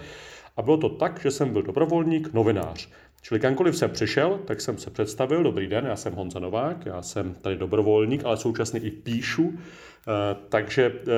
A 0.56 0.62
bylo 0.62 0.76
to 0.76 0.88
tak, 0.88 1.20
že 1.22 1.30
jsem 1.30 1.52
byl 1.52 1.62
dobrovolník, 1.62 2.32
novinář. 2.32 2.88
Čili 3.22 3.40
kamkoliv 3.40 3.76
jsem 3.76 3.90
přišel, 3.90 4.40
tak 4.44 4.60
jsem 4.60 4.78
se 4.78 4.90
představil, 4.90 5.42
dobrý 5.42 5.66
den, 5.66 5.86
já 5.86 5.96
jsem 5.96 6.14
Honza 6.14 6.38
Novák, 6.38 6.86
já 6.86 7.02
jsem 7.02 7.34
tady 7.34 7.56
dobrovolník, 7.56 8.24
ale 8.24 8.36
současně 8.36 8.80
i 8.80 8.90
píšu, 8.90 9.52
eh, 9.58 10.36
takže 10.48 10.92
eh, 10.94 11.10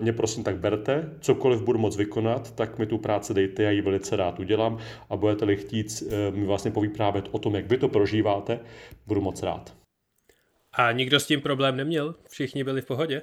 mě 0.00 0.12
prosím 0.12 0.44
tak 0.44 0.56
berte, 0.56 1.10
cokoliv 1.20 1.62
budu 1.62 1.78
moc 1.78 1.96
vykonat, 1.96 2.54
tak 2.54 2.78
mi 2.78 2.86
tu 2.86 2.98
práci 2.98 3.34
dejte, 3.34 3.62
já 3.62 3.70
ji 3.70 3.80
velice 3.80 4.16
rád 4.16 4.40
udělám 4.40 4.78
a 5.10 5.16
budete-li 5.16 5.56
chtít 5.56 6.02
eh, 6.10 6.30
mi 6.30 6.46
vlastně 6.46 6.70
povyprávět 6.70 7.28
o 7.30 7.38
tom, 7.38 7.54
jak 7.54 7.66
vy 7.66 7.78
to 7.78 7.88
prožíváte, 7.88 8.60
budu 9.06 9.20
moc 9.20 9.42
rád. 9.42 9.76
A 10.72 10.92
nikdo 10.92 11.20
s 11.20 11.26
tím 11.26 11.40
problém 11.40 11.76
neměl? 11.76 12.14
Všichni 12.28 12.64
byli 12.64 12.80
v 12.80 12.86
pohodě? 12.86 13.22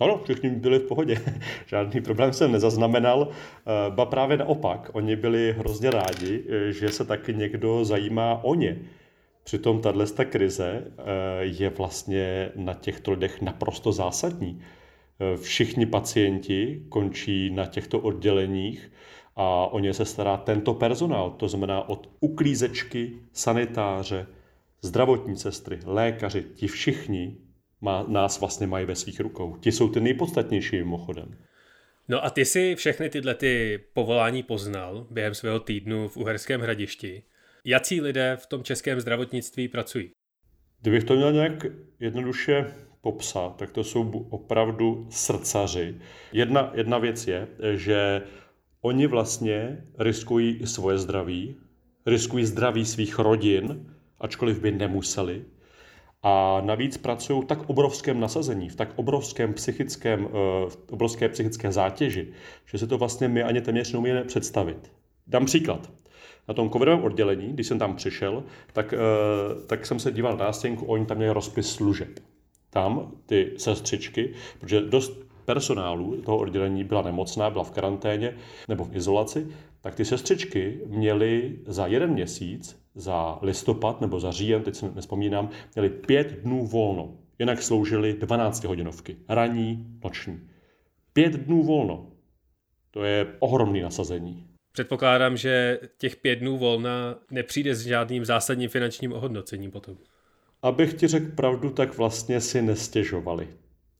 Ano, 0.00 0.20
všichni 0.24 0.50
byli 0.50 0.78
v 0.78 0.86
pohodě. 0.86 1.16
Žádný 1.66 2.00
problém 2.00 2.32
jsem 2.32 2.52
nezaznamenal. 2.52 3.28
Eh, 3.30 3.90
ba 3.90 4.06
právě 4.06 4.36
naopak, 4.36 4.90
oni 4.92 5.16
byli 5.16 5.52
hrozně 5.58 5.90
rádi, 5.90 6.44
eh, 6.48 6.72
že 6.72 6.88
se 6.88 7.04
taky 7.04 7.34
někdo 7.34 7.84
zajímá 7.84 8.44
o 8.44 8.54
ně. 8.54 8.78
Přitom 9.44 9.80
tato 9.80 10.24
krize 10.24 10.84
eh, 10.84 11.02
je 11.40 11.70
vlastně 11.70 12.50
na 12.56 12.74
těchto 12.74 13.10
lidech 13.10 13.42
naprosto 13.42 13.92
zásadní. 13.92 14.60
Všichni 15.36 15.86
pacienti 15.86 16.82
končí 16.88 17.50
na 17.50 17.66
těchto 17.66 18.00
odděleních 18.00 18.92
a 19.36 19.66
o 19.66 19.78
ně 19.78 19.94
se 19.94 20.04
stará 20.04 20.36
tento 20.36 20.74
personál, 20.74 21.30
to 21.30 21.48
znamená 21.48 21.88
od 21.88 22.10
uklízečky, 22.20 23.12
sanitáře, 23.32 24.26
zdravotní 24.82 25.36
sestry, 25.36 25.78
lékaři, 25.84 26.44
ti 26.54 26.66
všichni 26.66 27.36
má, 27.82 28.04
nás 28.08 28.40
vlastně 28.40 28.66
mají 28.66 28.86
ve 28.86 28.96
svých 28.96 29.20
rukou. 29.20 29.56
Ti 29.56 29.72
jsou 29.72 29.88
ty 29.88 30.00
nejpodstatnější 30.00 30.76
mimochodem. 30.76 31.36
No 32.08 32.24
a 32.24 32.30
ty 32.30 32.44
si 32.44 32.74
všechny 32.74 33.10
tyhle 33.10 33.34
ty 33.34 33.84
povolání 33.92 34.42
poznal 34.42 35.06
během 35.10 35.34
svého 35.34 35.60
týdnu 35.60 36.08
v 36.08 36.16
Uherském 36.16 36.60
hradišti. 36.60 37.22
Jací 37.64 38.00
lidé 38.00 38.36
v 38.40 38.46
tom 38.46 38.64
českém 38.64 39.00
zdravotnictví 39.00 39.68
pracují? 39.68 40.10
Kdybych 40.80 41.04
to 41.04 41.16
měl 41.16 41.32
nějak 41.32 41.66
jednoduše 42.00 42.66
popsat, 43.00 43.56
tak 43.56 43.70
to 43.70 43.84
jsou 43.84 44.26
opravdu 44.30 45.06
srdcaři. 45.10 45.94
Jedna, 46.32 46.72
jedna 46.74 46.98
věc 46.98 47.26
je, 47.26 47.48
že 47.74 48.22
oni 48.80 49.06
vlastně 49.06 49.84
riskují 49.98 50.66
svoje 50.66 50.98
zdraví, 50.98 51.56
riskují 52.06 52.44
zdraví 52.44 52.84
svých 52.84 53.18
rodin, 53.18 53.94
ačkoliv 54.20 54.60
by 54.60 54.70
nemuseli. 54.70 55.44
A 56.22 56.60
navíc 56.64 56.96
pracují 56.96 57.42
v 57.42 57.44
tak 57.44 57.70
obrovském 57.70 58.20
nasazení, 58.20 58.68
v 58.68 58.76
tak 58.76 58.92
obrovském 58.96 59.54
psychickém, 59.54 60.28
eh, 60.28 60.30
v 60.70 60.78
obrovské 60.90 61.28
psychické 61.28 61.72
zátěži, 61.72 62.28
že 62.66 62.78
se 62.78 62.86
to 62.86 62.98
vlastně 62.98 63.28
my 63.28 63.42
ani 63.42 63.60
téměř 63.60 63.92
neumíme 63.92 64.24
představit. 64.24 64.92
Dám 65.26 65.46
příklad. 65.46 65.90
Na 66.48 66.54
tom 66.54 66.70
covidovém 66.70 67.04
oddělení, 67.04 67.52
když 67.52 67.66
jsem 67.66 67.78
tam 67.78 67.96
přišel, 67.96 68.44
tak, 68.72 68.92
eh, 68.92 68.98
tak 69.66 69.86
jsem 69.86 69.98
se 69.98 70.12
díval 70.12 70.36
na 70.36 70.44
nástěnku, 70.44 70.86
oni 70.86 71.06
tam 71.06 71.16
měli 71.16 71.32
rozpis 71.32 71.72
služeb. 71.72 72.08
Tam 72.70 73.12
ty 73.26 73.52
sestřičky, 73.56 74.32
protože 74.60 74.80
dost 74.80 75.12
personálu 75.44 76.22
toho 76.22 76.38
oddělení 76.38 76.84
byla 76.84 77.02
nemocná, 77.02 77.50
byla 77.50 77.64
v 77.64 77.70
karanténě 77.70 78.34
nebo 78.68 78.84
v 78.84 78.96
izolaci, 78.96 79.46
tak 79.80 79.94
ty 79.94 80.04
sestřičky 80.04 80.80
měly 80.86 81.58
za 81.66 81.86
jeden 81.86 82.10
měsíc 82.10 82.81
za 82.94 83.38
listopad 83.42 84.00
nebo 84.00 84.20
za 84.20 84.30
říjen, 84.30 84.62
teď 84.62 84.74
si 84.74 84.86
nespomínám, 84.94 85.50
měli 85.74 85.90
pět 85.90 86.32
dnů 86.42 86.66
volno. 86.66 87.18
Jinak 87.38 87.62
sloužili 87.62 88.12
12 88.12 88.64
hodinovky. 88.64 89.16
Ranní, 89.28 89.98
noční. 90.04 90.40
Pět 91.12 91.32
dnů 91.32 91.62
volno. 91.62 92.06
To 92.90 93.04
je 93.04 93.26
ohromný 93.38 93.80
nasazení. 93.80 94.46
Předpokládám, 94.72 95.36
že 95.36 95.78
těch 95.98 96.16
pět 96.16 96.36
dnů 96.36 96.58
volna 96.58 97.18
nepřijde 97.30 97.74
s 97.74 97.86
žádným 97.86 98.24
zásadním 98.24 98.70
finančním 98.70 99.12
ohodnocením 99.12 99.70
potom. 99.70 99.96
Abych 100.62 100.94
ti 100.94 101.06
řekl 101.06 101.36
pravdu, 101.36 101.70
tak 101.70 101.96
vlastně 101.96 102.40
si 102.40 102.62
nestěžovali. 102.62 103.48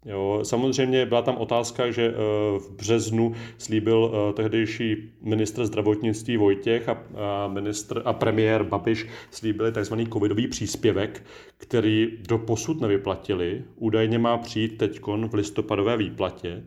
Jo, 0.06 0.40
samozřejmě 0.42 1.06
byla 1.06 1.22
tam 1.22 1.36
otázka, 1.36 1.90
že 1.90 2.06
eh, 2.06 2.14
v 2.58 2.70
březnu 2.70 3.34
slíbil 3.58 4.12
eh, 4.12 4.32
tehdejší 4.32 5.12
ministr 5.22 5.66
zdravotnictví 5.66 6.36
Vojtěch 6.36 6.88
a, 6.88 6.92
a, 6.92 7.48
ministr, 7.48 8.02
a 8.04 8.12
premiér 8.12 8.62
Babiš 8.62 9.06
slíbili 9.30 9.72
tzv. 9.72 9.94
covidový 10.12 10.48
příspěvek, 10.48 11.24
který 11.56 12.18
do 12.28 12.38
posud 12.38 12.80
nevyplatili. 12.80 13.64
Údajně 13.76 14.18
má 14.18 14.38
přijít 14.38 14.78
teď 14.78 15.00
v 15.28 15.34
listopadové 15.34 15.96
výplatě 15.96 16.62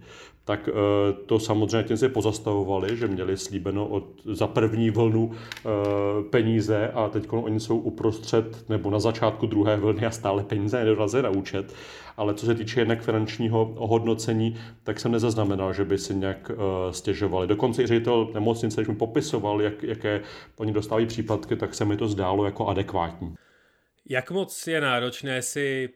tak 0.45 0.69
eh, 0.69 1.13
to 1.25 1.39
samozřejmě 1.39 1.83
tím 1.83 1.97
se 1.97 2.09
pozastavovali, 2.09 2.97
že 2.97 3.07
měli 3.07 3.37
slíbeno 3.37 3.87
od, 3.87 4.03
za 4.25 4.47
první 4.47 4.89
vlnu 4.89 5.31
peníze 6.29 6.87
a 6.93 7.09
teď 7.09 7.27
oni 7.29 7.59
jsou 7.59 7.77
uprostřed 7.77 8.69
nebo 8.69 8.89
na 8.89 8.99
začátku 8.99 9.45
druhé 9.45 9.77
vlny 9.77 10.05
a 10.05 10.11
stále 10.11 10.43
peníze 10.43 10.79
nedorazí 10.79 11.21
na 11.21 11.29
účet 11.29 11.73
ale 12.17 12.33
co 12.33 12.45
se 12.45 12.55
týče 12.55 12.81
jednak 12.81 13.01
finančního 13.01 13.73
ohodnocení, 13.73 14.59
tak 14.83 14.99
jsem 14.99 15.11
nezaznamenal, 15.11 15.73
že 15.73 15.85
by 15.85 15.97
si 15.97 16.15
nějak 16.15 16.49
uh, 16.49 16.57
stěžovali. 16.91 17.47
Dokonce 17.47 17.83
i 17.83 17.87
ředitel 17.87 18.31
nemocnice, 18.33 18.81
když 18.81 18.87
mi 18.87 18.95
popisoval, 18.95 19.61
jak, 19.61 19.83
jaké 19.83 20.21
oni 20.57 20.73
dostávají 20.73 21.05
případky, 21.05 21.55
tak 21.55 21.75
se 21.75 21.85
mi 21.85 21.97
to 21.97 22.07
zdálo 22.07 22.45
jako 22.45 22.67
adekvátní. 22.67 23.35
Jak 24.09 24.31
moc 24.31 24.67
je 24.67 24.81
náročné 24.81 25.41
si, 25.41 25.89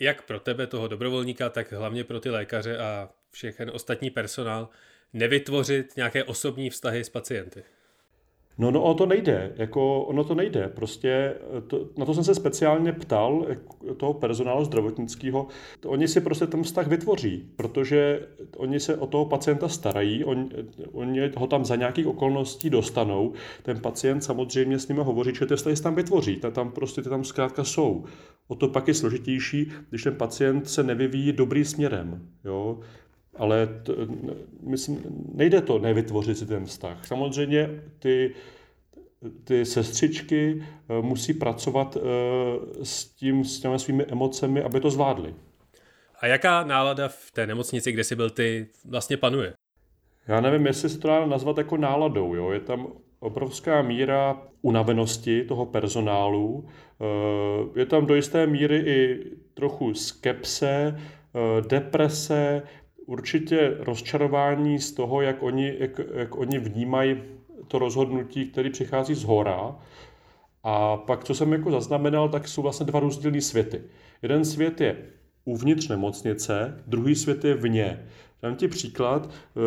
jak 0.00 0.22
pro 0.22 0.40
tebe, 0.40 0.66
toho 0.66 0.88
dobrovolníka, 0.88 1.48
tak 1.48 1.72
hlavně 1.72 2.04
pro 2.04 2.20
ty 2.20 2.30
lékaře 2.30 2.78
a 2.78 3.08
všechen 3.34 3.70
ostatní 3.74 4.10
personál, 4.10 4.68
nevytvořit 5.12 5.96
nějaké 5.96 6.24
osobní 6.24 6.70
vztahy 6.70 7.04
s 7.04 7.08
pacienty? 7.08 7.62
No, 8.58 8.70
no, 8.70 8.82
o 8.82 8.94
to 8.94 9.06
nejde, 9.06 9.52
jako 9.56 10.02
ono 10.02 10.24
to 10.24 10.34
nejde, 10.34 10.68
prostě 10.68 11.08
eh, 11.08 11.60
to, 11.60 11.88
na 11.98 12.06
to 12.06 12.14
jsem 12.14 12.24
se 12.24 12.34
speciálně 12.34 12.92
ptal 12.92 13.46
toho 13.96 14.14
personálu 14.14 14.64
zdravotnického, 14.64 15.46
oni 15.86 16.08
si 16.08 16.20
prostě 16.20 16.46
ten 16.46 16.62
vztah 16.62 16.86
vytvoří, 16.86 17.50
protože 17.56 18.28
oni 18.56 18.80
se 18.80 18.96
o 18.96 19.06
toho 19.06 19.24
pacienta 19.24 19.68
starají, 19.68 20.24
on, 20.24 20.48
oni 20.92 21.30
ho 21.36 21.46
tam 21.46 21.64
za 21.64 21.76
nějakých 21.76 22.06
okolností 22.06 22.70
dostanou, 22.70 23.32
ten 23.62 23.80
pacient 23.80 24.20
samozřejmě 24.20 24.78
s 24.78 24.88
nimi 24.88 25.00
hovoří, 25.00 25.34
že 25.34 25.46
ty 25.46 25.56
vztahy 25.56 25.76
tam 25.76 25.94
vytvoří, 25.94 26.36
tam 26.36 26.70
prostě 26.70 27.02
ty 27.02 27.08
tam 27.08 27.24
zkrátka 27.24 27.64
jsou. 27.64 28.04
O 28.48 28.54
to 28.54 28.68
pak 28.68 28.88
je 28.88 28.94
složitější, 28.94 29.72
když 29.90 30.02
ten 30.02 30.14
pacient 30.14 30.68
se 30.68 30.82
nevyvíjí 30.82 31.32
dobrý 31.32 31.64
směrem, 31.64 32.28
jo, 32.44 32.80
ale 33.36 33.66
to, 33.82 33.94
myslím, 34.62 35.02
nejde 35.34 35.60
to 35.60 35.78
nevytvořit 35.78 36.38
si 36.38 36.46
ten 36.46 36.66
vztah. 36.66 37.06
Samozřejmě 37.06 37.70
ty, 37.98 38.34
ty 39.44 39.64
sestřičky 39.64 40.62
eh, 40.62 41.02
musí 41.02 41.34
pracovat 41.34 41.96
eh, 41.96 42.00
s, 42.82 43.04
tím, 43.04 43.44
s 43.44 43.60
těmi 43.60 43.78
svými 43.78 44.04
emocemi, 44.04 44.62
aby 44.62 44.80
to 44.80 44.90
zvládly. 44.90 45.34
A 46.20 46.26
jaká 46.26 46.64
nálada 46.64 47.08
v 47.08 47.30
té 47.32 47.46
nemocnici, 47.46 47.92
kde 47.92 48.04
jsi 48.04 48.16
byl 48.16 48.30
ty, 48.30 48.66
vlastně 48.84 49.16
panuje? 49.16 49.54
Já 50.28 50.40
nevím, 50.40 50.66
jestli 50.66 50.88
se 50.88 50.98
to 50.98 51.08
dá 51.08 51.26
nazvat 51.26 51.58
jako 51.58 51.76
náladou. 51.76 52.34
Jo? 52.34 52.50
Je 52.50 52.60
tam 52.60 52.86
obrovská 53.20 53.82
míra 53.82 54.42
unavenosti 54.62 55.44
toho 55.44 55.66
personálu. 55.66 56.68
Eh, 57.00 57.80
je 57.80 57.86
tam 57.86 58.06
do 58.06 58.14
jisté 58.14 58.46
míry 58.46 58.76
i 58.76 59.24
trochu 59.54 59.94
skepse, 59.94 61.00
deprese, 61.68 62.62
určitě 63.06 63.76
rozčarování 63.78 64.78
z 64.78 64.92
toho, 64.92 65.20
jak 65.20 65.42
oni, 65.42 65.74
jak, 65.78 66.00
jak 66.14 66.36
oni 66.36 66.58
vnímají 66.58 67.22
to 67.68 67.78
rozhodnutí, 67.78 68.46
který 68.46 68.70
přichází 68.70 69.14
z 69.14 69.24
hora. 69.24 69.76
A 70.62 70.96
pak, 70.96 71.24
co 71.24 71.34
jsem 71.34 71.52
jako 71.52 71.70
zaznamenal, 71.70 72.28
tak 72.28 72.48
jsou 72.48 72.62
vlastně 72.62 72.86
dva 72.86 73.00
rozdílné 73.00 73.40
světy. 73.40 73.82
Jeden 74.22 74.44
svět 74.44 74.80
je 74.80 74.96
uvnitř 75.44 75.88
nemocnice, 75.88 76.82
druhý 76.86 77.14
svět 77.14 77.44
je 77.44 77.54
vně. 77.54 78.06
Dám 78.42 78.56
ti 78.56 78.68
příklad. 78.68 79.30
Eh, 79.30 79.60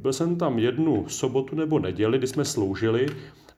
byl 0.00 0.12
jsem 0.12 0.36
tam 0.36 0.58
jednu 0.58 1.08
sobotu 1.08 1.56
nebo 1.56 1.78
neděli, 1.78 2.18
kdy 2.18 2.26
jsme 2.26 2.44
sloužili 2.44 3.06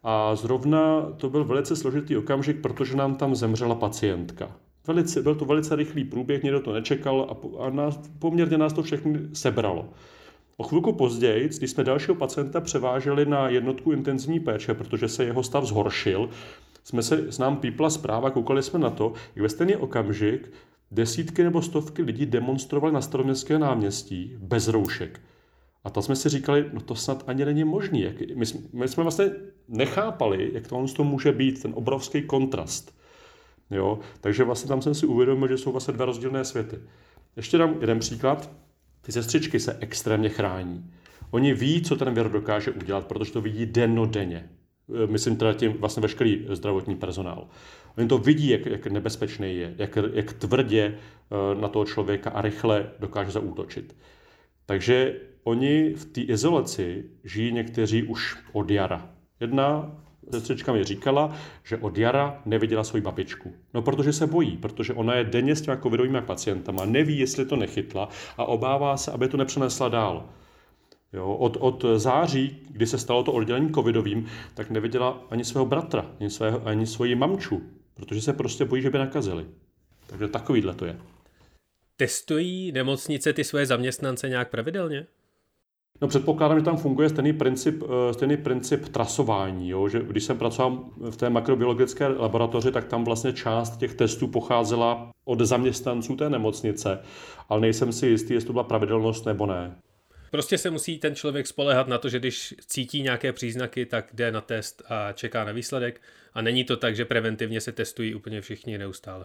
a 0.02 0.34
zrovna 0.34 1.12
to 1.16 1.30
byl 1.30 1.44
velice 1.44 1.76
složitý 1.76 2.16
okamžik, 2.16 2.60
protože 2.60 2.96
nám 2.96 3.14
tam 3.14 3.34
zemřela 3.34 3.74
pacientka. 3.74 4.56
Velice, 4.90 5.22
byl 5.22 5.34
to 5.34 5.44
velice 5.44 5.76
rychlý 5.76 6.04
průběh, 6.04 6.42
někdo 6.42 6.60
to 6.60 6.72
nečekal 6.72 7.26
a, 7.30 7.64
a 7.64 7.70
nás, 7.70 8.00
poměrně 8.18 8.58
nás 8.58 8.72
to 8.72 8.82
všechny 8.82 9.18
sebralo. 9.32 9.88
O 10.56 10.62
chvilku 10.62 10.92
později, 10.92 11.48
když 11.58 11.70
jsme 11.70 11.84
dalšího 11.84 12.14
pacienta 12.14 12.60
převáželi 12.60 13.26
na 13.26 13.48
jednotku 13.48 13.92
intenzivní 13.92 14.40
péče, 14.40 14.74
protože 14.74 15.08
se 15.08 15.24
jeho 15.24 15.42
stav 15.42 15.64
zhoršil, 15.64 16.28
jsme 16.84 17.02
se 17.02 17.32
s 17.32 17.38
nám 17.38 17.56
pípla 17.56 17.90
zpráva, 17.90 18.30
koukali 18.30 18.62
jsme 18.62 18.78
na 18.78 18.90
to, 18.90 19.12
jak 19.36 19.42
ve 19.42 19.48
stejný 19.48 19.76
okamžik 19.76 20.52
desítky 20.90 21.44
nebo 21.44 21.62
stovky 21.62 22.02
lidí 22.02 22.26
demonstrovali 22.26 22.94
na 22.94 23.00
staroměstském 23.00 23.60
náměstí 23.60 24.36
bez 24.38 24.68
roušek. 24.68 25.20
A 25.84 25.90
to 25.90 26.02
jsme 26.02 26.16
si 26.16 26.28
říkali, 26.28 26.64
no 26.72 26.80
to 26.80 26.94
snad 26.94 27.24
ani 27.26 27.44
není 27.44 27.64
možný. 27.64 28.06
My, 28.34 28.46
jsme, 28.46 28.60
my 28.72 28.88
jsme 28.88 29.02
vlastně 29.02 29.30
nechápali, 29.68 30.50
jak 30.52 30.68
to, 30.68 30.86
to 30.96 31.04
může 31.04 31.32
být, 31.32 31.62
ten 31.62 31.72
obrovský 31.74 32.22
kontrast. 32.22 32.99
Jo? 33.70 33.98
Takže 34.20 34.44
vlastně 34.44 34.68
tam 34.68 34.82
jsem 34.82 34.94
si 34.94 35.06
uvědomil, 35.06 35.48
že 35.48 35.58
jsou 35.58 35.72
vlastně 35.72 35.94
dva 35.94 36.04
rozdílné 36.04 36.44
světy. 36.44 36.78
Ještě 37.36 37.58
dám 37.58 37.76
jeden 37.80 37.98
příklad. 37.98 38.50
Ty 39.02 39.12
sestřičky 39.12 39.60
se 39.60 39.76
extrémně 39.80 40.28
chrání. 40.28 40.90
Oni 41.30 41.54
ví, 41.54 41.82
co 41.82 41.96
ten 41.96 42.14
věr 42.14 42.30
dokáže 42.30 42.70
udělat, 42.70 43.06
protože 43.06 43.32
to 43.32 43.40
vidí 43.40 43.66
dennodenně. 43.66 44.50
E, 45.04 45.06
myslím 45.06 45.36
teda 45.36 45.52
tím 45.52 45.72
vlastně 45.72 46.00
veškerý 46.00 46.46
zdravotní 46.50 46.96
personál. 46.96 47.48
Oni 47.98 48.08
to 48.08 48.18
vidí, 48.18 48.48
jak, 48.48 48.66
jak 48.66 48.86
nebezpečný 48.86 49.56
je, 49.56 49.74
jak, 49.78 49.98
jak 50.12 50.32
tvrdě 50.32 50.82
e, 50.82 51.60
na 51.60 51.68
toho 51.68 51.84
člověka 51.84 52.30
a 52.30 52.42
rychle 52.42 52.90
dokáže 52.98 53.30
zaútočit. 53.30 53.96
Takže 54.66 55.20
oni 55.44 55.94
v 55.94 56.04
té 56.04 56.20
izolaci 56.20 57.04
žijí 57.24 57.52
někteří 57.52 58.02
už 58.02 58.38
od 58.52 58.70
jara. 58.70 59.10
Jedna 59.40 59.96
sestřička 60.30 60.72
mi 60.72 60.84
říkala, 60.84 61.34
že 61.64 61.76
od 61.76 61.98
jara 61.98 62.42
neviděla 62.46 62.84
svoji 62.84 63.02
babičku. 63.02 63.52
No 63.74 63.82
protože 63.82 64.12
se 64.12 64.26
bojí, 64.26 64.56
protože 64.56 64.94
ona 64.94 65.14
je 65.14 65.24
denně 65.24 65.56
s 65.56 65.60
těma 65.62 65.76
covidovými 65.76 66.22
pacientama, 66.22 66.84
neví, 66.84 67.18
jestli 67.18 67.44
to 67.44 67.56
nechytla 67.56 68.08
a 68.36 68.44
obává 68.44 68.96
se, 68.96 69.12
aby 69.12 69.28
to 69.28 69.36
nepřenesla 69.36 69.88
dál. 69.88 70.28
Jo, 71.12 71.34
od, 71.34 71.56
od 71.60 71.84
září, 71.96 72.58
kdy 72.70 72.86
se 72.86 72.98
stalo 72.98 73.22
to 73.22 73.32
oddělení 73.32 73.72
covidovým, 73.72 74.26
tak 74.54 74.70
neviděla 74.70 75.22
ani 75.30 75.44
svého 75.44 75.66
bratra, 75.66 76.06
ani, 76.20 76.30
svého, 76.30 76.66
ani 76.66 76.86
svoji 76.86 77.14
mamču, 77.14 77.62
protože 77.94 78.20
se 78.20 78.32
prostě 78.32 78.64
bojí, 78.64 78.82
že 78.82 78.90
by 78.90 78.98
nakazili. 78.98 79.46
Takže 80.06 80.28
takovýhle 80.28 80.74
to 80.74 80.84
je. 80.84 80.98
Testují 81.96 82.72
nemocnice 82.72 83.32
ty 83.32 83.44
své 83.44 83.66
zaměstnance 83.66 84.28
nějak 84.28 84.50
pravidelně? 84.50 85.06
No 86.00 86.08
předpokládám, 86.08 86.58
že 86.58 86.64
tam 86.64 86.76
funguje 86.76 87.08
stejný 87.08 87.32
princip, 87.32 87.82
eh, 87.82 88.14
stejný 88.14 88.36
princip 88.36 88.88
trasování. 88.88 89.70
Jo? 89.70 89.88
Že 89.88 90.02
když 90.02 90.24
jsem 90.24 90.38
pracoval 90.38 90.84
v 91.10 91.16
té 91.16 91.30
makrobiologické 91.30 92.06
laboratoři, 92.06 92.72
tak 92.72 92.84
tam 92.84 93.04
vlastně 93.04 93.32
část 93.32 93.76
těch 93.76 93.94
testů 93.94 94.28
pocházela 94.28 95.10
od 95.24 95.40
zaměstnanců 95.40 96.16
té 96.16 96.30
nemocnice, 96.30 96.98
ale 97.48 97.60
nejsem 97.60 97.92
si 97.92 98.06
jistý, 98.06 98.34
jestli 98.34 98.46
to 98.46 98.52
byla 98.52 98.64
pravidelnost 98.64 99.26
nebo 99.26 99.46
ne. 99.46 99.76
Prostě 100.30 100.58
se 100.58 100.70
musí 100.70 100.98
ten 100.98 101.14
člověk 101.14 101.46
spolehat 101.46 101.88
na 101.88 101.98
to, 101.98 102.08
že 102.08 102.18
když 102.18 102.54
cítí 102.66 103.02
nějaké 103.02 103.32
příznaky, 103.32 103.86
tak 103.86 104.06
jde 104.14 104.32
na 104.32 104.40
test 104.40 104.82
a 104.88 105.12
čeká 105.12 105.44
na 105.44 105.52
výsledek. 105.52 106.00
A 106.34 106.42
není 106.42 106.64
to 106.64 106.76
tak, 106.76 106.96
že 106.96 107.04
preventivně 107.04 107.60
se 107.60 107.72
testují 107.72 108.14
úplně 108.14 108.40
všichni 108.40 108.78
neustále. 108.78 109.24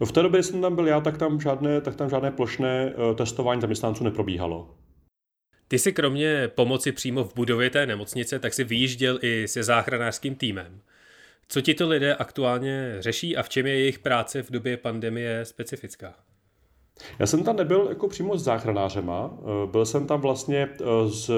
No 0.00 0.06
v 0.06 0.12
té 0.12 0.22
době, 0.22 0.42
jsem 0.42 0.60
tam 0.60 0.74
byl 0.74 0.86
já, 0.86 1.00
tak 1.00 1.18
tam 1.18 1.40
žádné, 1.40 1.80
tak 1.80 1.96
tam 1.96 2.10
žádné 2.10 2.30
plošné 2.30 2.92
eh, 2.92 3.14
testování 3.14 3.60
zaměstnanců 3.60 4.04
neprobíhalo. 4.04 4.74
Ty 5.68 5.78
si 5.78 5.92
kromě 5.92 6.48
pomoci 6.48 6.92
přímo 6.92 7.24
v 7.24 7.34
budově 7.34 7.70
té 7.70 7.86
nemocnice, 7.86 8.38
tak 8.38 8.54
si 8.54 8.64
vyjížděl 8.64 9.18
i 9.22 9.48
se 9.48 9.62
záchranářským 9.62 10.34
týmem. 10.34 10.80
Co 11.48 11.60
ti 11.60 11.74
to 11.74 11.88
lidé 11.88 12.14
aktuálně 12.14 12.96
řeší 12.98 13.36
a 13.36 13.42
v 13.42 13.48
čem 13.48 13.66
je 13.66 13.78
jejich 13.78 13.98
práce 13.98 14.42
v 14.42 14.50
době 14.50 14.76
pandemie 14.76 15.44
specifická? 15.44 16.14
Já 17.18 17.26
jsem 17.26 17.44
tam 17.44 17.56
nebyl 17.56 17.86
jako 17.88 18.08
přímo 18.08 18.38
s 18.38 18.44
záchranářema, 18.44 19.30
eh, 19.38 19.70
byl 19.70 19.86
jsem 19.86 20.06
tam 20.06 20.20
vlastně 20.20 20.68
eh, 20.72 20.84
s, 21.08 21.30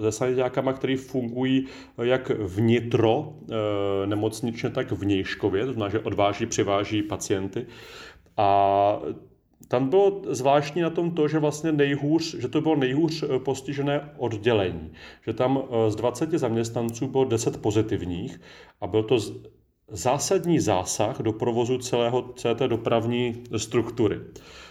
se 0.00 0.12
sanitákama, 0.12 0.72
který 0.72 0.96
fungují 0.96 1.66
jak 2.02 2.30
vnitro 2.30 3.32
eh, 3.42 4.06
nemocničně, 4.06 4.70
tak 4.70 4.92
vnějškově, 4.92 5.66
to 5.66 5.72
znamená, 5.72 5.92
že 5.92 5.98
odváží, 5.98 6.46
přiváží 6.46 7.02
pacienty. 7.02 7.66
A 8.36 9.00
tam 9.68 9.88
bylo 9.88 10.22
zvláštní 10.28 10.82
na 10.82 10.90
tom 10.90 11.10
to, 11.10 11.28
že 11.28 11.38
vlastně 11.38 11.72
nejhůř, 11.72 12.34
že 12.34 12.48
to 12.48 12.60
bylo 12.60 12.76
nejhůř 12.76 13.24
postižené 13.38 14.10
oddělení. 14.16 14.92
Že 15.26 15.32
tam 15.32 15.62
z 15.88 15.96
20 15.96 16.30
zaměstnanců 16.30 17.08
bylo 17.08 17.24
10 17.24 17.62
pozitivních 17.62 18.40
a 18.80 18.86
byl 18.86 19.02
to 19.02 19.18
zásadní 19.88 20.60
zásah 20.60 21.20
do 21.20 21.32
provozu 21.32 21.78
celého, 21.78 22.32
celé 22.36 22.54
té 22.54 22.68
dopravní 22.68 23.44
struktury. 23.56 24.20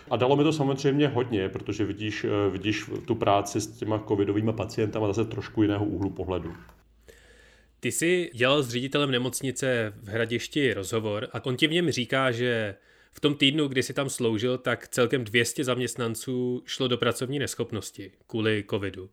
A 0.10 0.16
dalo 0.16 0.36
mi 0.36 0.44
to 0.44 0.54
samozřejmě 0.54 1.08
hodně, 1.08 1.50
protože 1.50 1.86
vidíš, 1.86 2.24
eh, 2.24 2.50
vidíš 2.50 2.90
tu 3.08 3.16
práci 3.16 3.62
s 3.62 3.68
těma 3.68 4.04
covidovými 4.08 4.54
pacientama 4.54 5.08
zase 5.08 5.26
trošku 5.26 5.62
jiného 5.62 5.86
úhlu 5.86 6.10
pohledu. 6.10 6.54
Ty 7.80 7.92
jsi 7.92 8.32
dělal 8.34 8.64
s 8.64 8.70
ředitelem 8.70 9.12
nemocnice 9.12 9.94
v 10.04 10.08
Hradišti 10.08 10.74
rozhovor 10.74 11.28
a 11.34 11.46
on 11.46 11.58
ti 11.58 11.68
v 11.68 11.72
něm 11.72 11.92
říká, 11.92 12.32
že 12.32 12.76
v 13.18 13.20
tom 13.20 13.36
týdnu, 13.36 13.68
kdy 13.68 13.84
jsi 13.84 13.94
tam 13.94 14.10
sloužil, 14.10 14.58
tak 14.58 14.88
celkem 14.88 15.24
200 15.24 15.64
zaměstnanců 15.64 16.62
šlo 16.66 16.88
do 16.88 16.98
pracovní 16.98 17.40
neschopnosti 17.40 18.12
kvůli 18.28 18.64
covidu. 18.70 19.10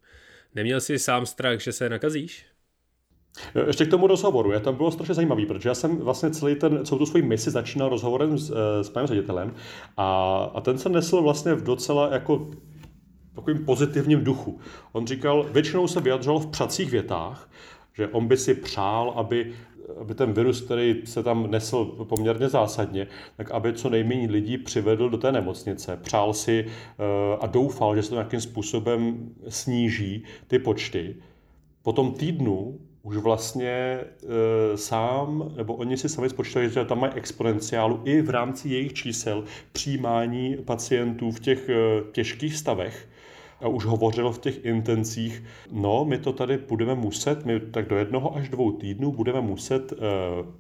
Neměl 0.55 0.81
jsi 0.81 0.99
sám 0.99 1.27
strach, 1.27 1.61
že 1.61 1.73
se 1.73 1.89
nakazíš? 1.89 2.47
Ještě 3.67 3.85
k 3.85 3.91
tomu 3.91 4.07
rozhovoru. 4.07 4.53
Já 4.53 4.61
tam 4.61 4.77
bylo 4.77 4.91
strašně 4.91 5.15
zajímavý, 5.15 5.47
protože 5.47 5.69
já 5.69 5.75
jsem 5.75 5.97
vlastně 5.97 6.31
celý 6.31 6.55
ten, 6.55 6.85
celou 6.85 6.99
tu 6.99 7.07
svoji 7.07 7.23
misi 7.23 7.51
začínal 7.51 7.89
rozhovorem 7.89 8.39
s, 8.39 8.51
eh, 8.51 8.85
s 8.85 8.89
panem 8.89 9.07
ředitelem 9.07 9.55
a, 9.97 10.39
a 10.55 10.61
ten 10.61 10.79
se 10.79 10.89
nesl 10.89 11.23
vlastně 11.23 11.55
v 11.55 11.63
docela 11.63 12.13
jako 12.13 12.51
takovým 13.35 13.65
pozitivním 13.65 14.25
duchu. 14.25 14.61
On 14.93 15.07
říkal, 15.07 15.47
většinou 15.53 15.89
se 15.89 16.01
vyjadřoval 16.01 16.41
v 16.41 16.51
přacích 16.51 16.91
větách, 16.91 17.51
že 17.93 18.09
on 18.09 18.29
by 18.29 18.37
si 18.37 18.55
přál, 18.55 19.13
aby 19.17 19.55
aby 20.01 20.15
ten 20.15 20.33
virus, 20.33 20.61
který 20.61 21.03
se 21.05 21.23
tam 21.23 21.51
nesl 21.51 21.85
poměrně 21.85 22.49
zásadně, 22.49 23.07
tak 23.37 23.51
aby 23.51 23.73
co 23.73 23.91
nejméně 23.91 24.31
lidí 24.31 24.59
přivedl 24.59 25.11
do 25.11 25.19
té 25.19 25.33
nemocnice. 25.33 25.99
Přál 26.03 26.35
si 26.35 26.67
eh, 26.67 27.03
a 27.41 27.47
doufal, 27.47 27.97
že 27.97 28.03
se 28.03 28.09
to 28.09 28.15
nějakým 28.15 28.41
způsobem 28.41 29.31
sníží 29.49 30.25
ty 30.47 30.59
počty. 30.59 31.17
Po 31.83 31.93
tom 31.93 32.13
týdnu 32.13 32.79
už 33.03 33.17
vlastně 33.17 33.71
e, 33.71 34.07
sám, 34.77 35.53
nebo 35.57 35.75
oni 35.75 35.97
si 35.97 36.09
sami 36.09 36.29
spočítali, 36.29 36.71
že 36.71 36.85
tam 36.85 37.01
mají 37.01 37.13
exponenciálu 37.13 38.01
i 38.05 38.23
v 38.23 38.31
rámci 38.31 38.69
jejich 38.69 38.93
čísel 38.93 39.45
přijímání 39.73 40.57
pacientů 40.57 41.31
v 41.31 41.41
těch 41.41 41.69
e, 41.69 41.75
těžkých 42.13 42.57
stavech 42.57 43.09
a 43.63 43.69
už 43.69 43.85
hovořil 43.85 44.33
v 44.33 44.39
těch 44.39 44.65
intencích, 44.65 45.43
no, 45.71 46.05
my 46.05 46.19
to 46.19 46.33
tady 46.33 46.59
budeme 46.59 46.95
muset, 46.95 47.45
my 47.45 47.61
tak 47.61 47.89
do 47.89 47.97
jednoho 47.97 48.37
až 48.37 48.49
dvou 48.49 48.73
týdnů 48.73 49.13
budeme 49.13 49.41
muset 49.41 49.93
e, 49.93 49.97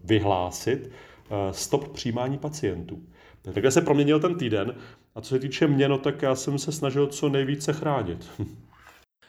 vyhlásit 0.04 0.90
e, 0.90 1.52
stop 1.52 1.88
přijímání 1.88 2.38
pacientů. 2.38 3.02
Takhle 3.42 3.70
se 3.70 3.80
proměnil 3.80 4.20
ten 4.20 4.34
týden 4.34 4.74
a 5.14 5.20
co 5.20 5.28
se 5.28 5.38
týče 5.38 5.66
mě, 5.66 5.88
no 5.88 5.98
tak 5.98 6.22
já 6.22 6.34
jsem 6.34 6.58
se 6.58 6.72
snažil 6.72 7.06
co 7.06 7.28
nejvíce 7.28 7.72
chránit. 7.72 8.30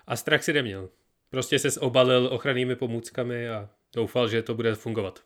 A 0.08 0.16
strach 0.16 0.44
si 0.44 0.54
neměl? 0.54 0.90
Prostě 1.30 1.60
se 1.60 1.80
obalil 1.80 2.30
ochrannými 2.32 2.76
pomůckami 2.76 3.50
a 3.50 3.70
doufal, 3.96 4.28
že 4.28 4.42
to 4.42 4.56
bude 4.56 4.76
fungovat. 4.76 5.20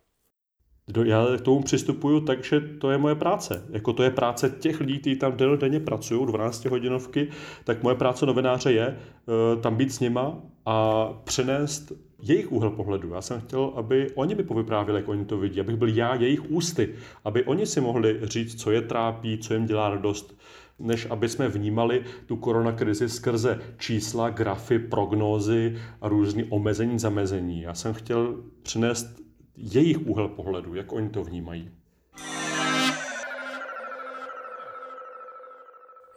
Já 1.03 1.25
k 1.37 1.41
tomu 1.41 1.63
přistupuju 1.63 2.19
tak, 2.19 2.43
že 2.43 2.59
to 2.59 2.91
je 2.91 2.97
moje 2.97 3.15
práce. 3.15 3.65
Jako 3.69 3.93
to 3.93 4.03
je 4.03 4.11
práce 4.11 4.49
těch 4.59 4.79
lidí, 4.79 4.99
kteří 4.99 5.15
tam 5.15 5.33
denně 5.59 5.79
pracují, 5.79 6.25
12 6.25 6.65
hodinovky, 6.65 7.27
tak 7.63 7.83
moje 7.83 7.95
práce 7.95 8.25
novináře 8.25 8.71
je 8.71 8.97
uh, 8.97 9.61
tam 9.61 9.75
být 9.75 9.93
s 9.93 9.99
nima 9.99 10.39
a 10.65 11.07
přenést 11.23 11.91
jejich 12.21 12.51
úhel 12.51 12.69
pohledu. 12.69 13.13
Já 13.13 13.21
jsem 13.21 13.41
chtěl, 13.41 13.73
aby 13.75 14.11
oni 14.15 14.35
mi 14.35 14.43
povyprávěli, 14.43 14.99
jak 14.99 15.09
oni 15.09 15.25
to 15.25 15.37
vidí, 15.37 15.59
abych 15.59 15.75
byl 15.75 15.87
já 15.87 16.15
jejich 16.15 16.51
ústy, 16.51 16.93
aby 17.25 17.43
oni 17.43 17.65
si 17.65 17.81
mohli 17.81 18.19
říct, 18.23 18.61
co 18.61 18.71
je 18.71 18.81
trápí, 18.81 19.37
co 19.37 19.53
jim 19.53 19.65
dělá 19.65 19.89
radost, 19.89 20.37
než 20.79 21.07
aby 21.09 21.29
jsme 21.29 21.47
vnímali 21.47 22.03
tu 22.25 22.35
koronakrizi 22.35 23.09
skrze 23.09 23.59
čísla, 23.77 24.29
grafy, 24.29 24.79
prognózy 24.79 25.77
a 26.01 26.07
různý 26.07 26.43
omezení, 26.43 26.99
zamezení. 26.99 27.61
Já 27.61 27.73
jsem 27.73 27.93
chtěl 27.93 28.35
přinést 28.63 29.26
jejich 29.57 30.07
úhel 30.07 30.27
pohledu, 30.27 30.75
jak 30.75 30.91
oni 30.91 31.09
to 31.09 31.23
vnímají. 31.23 31.71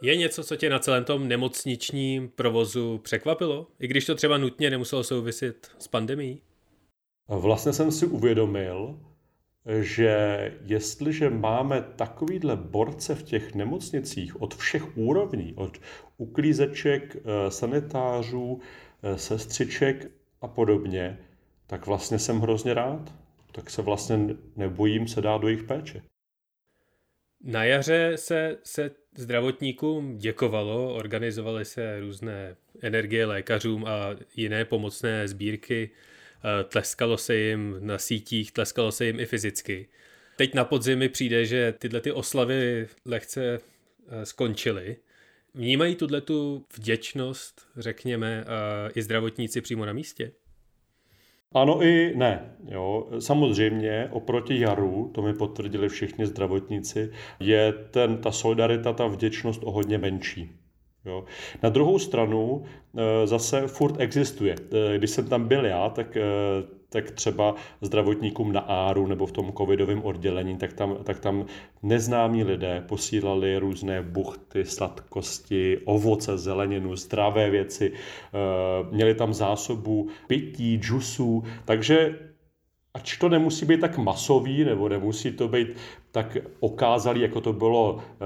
Je 0.03 0.17
něco, 0.17 0.45
co 0.45 0.57
tě 0.57 0.71
na 0.71 0.79
celém 0.79 1.05
tom 1.05 1.29
nemocničním 1.29 2.29
provozu 2.29 2.99
překvapilo? 2.99 3.67
I 3.81 3.89
když 3.89 4.07
to 4.07 4.15
třeba 4.15 4.39
nutně 4.39 4.71
nemuselo 4.71 5.05
souviset 5.05 5.71
s 5.79 5.89
pandemí? 5.89 6.43
Vlastně 7.29 7.73
jsem 7.73 7.93
si 7.93 8.07
uvědomil, 8.07 9.01
že 9.81 10.53
jestliže 10.65 11.31
máme 11.31 11.85
takovýhle 11.97 12.57
borce 12.57 13.15
v 13.15 13.23
těch 13.23 13.55
nemocnicích 13.55 14.43
od 14.43 14.55
všech 14.55 14.97
úrovní, 14.97 15.55
od 15.57 15.79
uklízeček, 16.17 17.17
eh, 17.17 17.51
sanitářů, 17.51 18.61
eh, 19.03 19.19
sestřiček 19.19 20.11
a 20.41 20.49
podobně, 20.49 21.19
tak 21.67 21.87
vlastně 21.87 22.19
jsem 22.19 22.41
hrozně 22.41 22.75
rád. 22.75 23.15
Tak 23.53 23.71
se 23.71 23.83
vlastně 23.83 24.19
nebojím 24.57 25.09
se 25.09 25.21
dát 25.21 25.41
do 25.41 25.49
jejich 25.49 25.63
péče. 25.63 26.03
Na 27.45 27.65
jaře 27.65 28.13
se, 28.17 28.59
se 28.65 28.91
zdravotníkům 29.17 30.17
děkovalo, 30.17 30.95
organizovaly 30.95 31.65
se 31.65 32.01
různé 32.01 32.57
energie 32.83 33.27
lékařům 33.27 33.85
a 33.87 34.17
jiné 34.37 34.65
pomocné 34.65 35.29
sbírky, 35.29 35.91
tleskalo 36.69 37.19
se 37.19 37.37
jim 37.37 37.77
na 37.81 37.99
sítích, 37.99 38.53
tleskalo 38.53 38.93
se 38.93 39.07
jim 39.07 39.21
i 39.21 39.27
fyzicky. 39.27 39.89
Teď 40.37 40.55
na 40.55 40.65
podzimy 40.65 41.09
přijde, 41.09 41.47
že 41.47 41.75
tyhle 41.79 42.01
ty 42.01 42.13
oslavy 42.13 42.89
lehce 43.05 43.61
eh, 44.09 44.27
skončily. 44.27 44.97
Vnímají 45.55 45.95
tuhle 45.95 46.21
tu 46.21 46.67
vděčnost, 46.77 47.67
řekněme, 47.77 48.45
eh, 48.47 48.91
i 48.95 49.03
zdravotníci 49.03 49.61
přímo 49.61 49.87
na 49.87 49.93
místě? 49.93 50.33
Ano 51.55 51.83
i 51.83 52.17
ne. 52.17 52.57
Jo. 52.69 53.09
Samozřejmě 53.19 54.09
oproti 54.13 54.61
jaru, 54.61 55.11
to 55.15 55.23
mi 55.23 55.35
potvrdili 55.35 55.89
všichni 55.89 56.27
zdravotníci, 56.27 57.11
je 57.41 57.73
ten, 57.73 58.19
ta 58.19 58.31
solidarita, 58.33 58.93
ta 58.93 59.07
vděčnost 59.07 59.61
o 59.65 59.71
hodně 59.71 59.99
menší. 59.99 60.51
Jo. 61.05 61.25
Na 61.63 61.69
druhou 61.69 61.99
stranu 61.99 62.63
eh, 62.65 63.27
zase 63.27 63.67
furt 63.67 64.01
existuje. 64.01 64.55
Eh, 64.73 64.99
když 64.99 65.11
jsem 65.11 65.29
tam 65.29 65.49
byl 65.49 65.65
já, 65.67 65.89
tak 65.89 66.17
eh, 66.17 66.23
tak 66.91 67.11
třeba 67.11 67.55
zdravotníkům 67.81 68.53
na 68.53 68.61
áru 68.61 69.07
nebo 69.07 69.27
v 69.27 69.33
tom 69.33 69.53
covidovém 69.53 70.05
oddělení, 70.05 70.57
tak 70.57 70.73
tam, 70.73 70.97
tak 71.05 71.21
tam 71.21 71.47
neznámí 71.83 72.45
lidé 72.45 72.85
posílali 72.89 73.59
různé 73.59 74.03
buchty, 74.03 74.65
sladkosti, 74.65 75.79
ovoce, 75.85 76.39
zeleninu, 76.39 76.97
zdravé 76.97 77.51
věci, 77.51 77.93
měli 78.91 79.15
tam 79.15 79.35
zásobu 79.35 80.09
pití, 80.27 80.77
džusů, 80.77 81.45
takže 81.65 82.19
ač 82.95 83.17
to 83.17 83.29
nemusí 83.29 83.67
být 83.67 83.81
tak 83.81 83.99
masový, 83.99 84.65
nebo 84.65 84.89
nemusí 84.89 85.33
to 85.33 85.49
být 85.49 85.69
tak 86.13 86.37
okázalý, 86.61 87.21
jako 87.21 87.41
to 87.41 87.53
bylo 87.53 87.99
eh, 88.03 88.17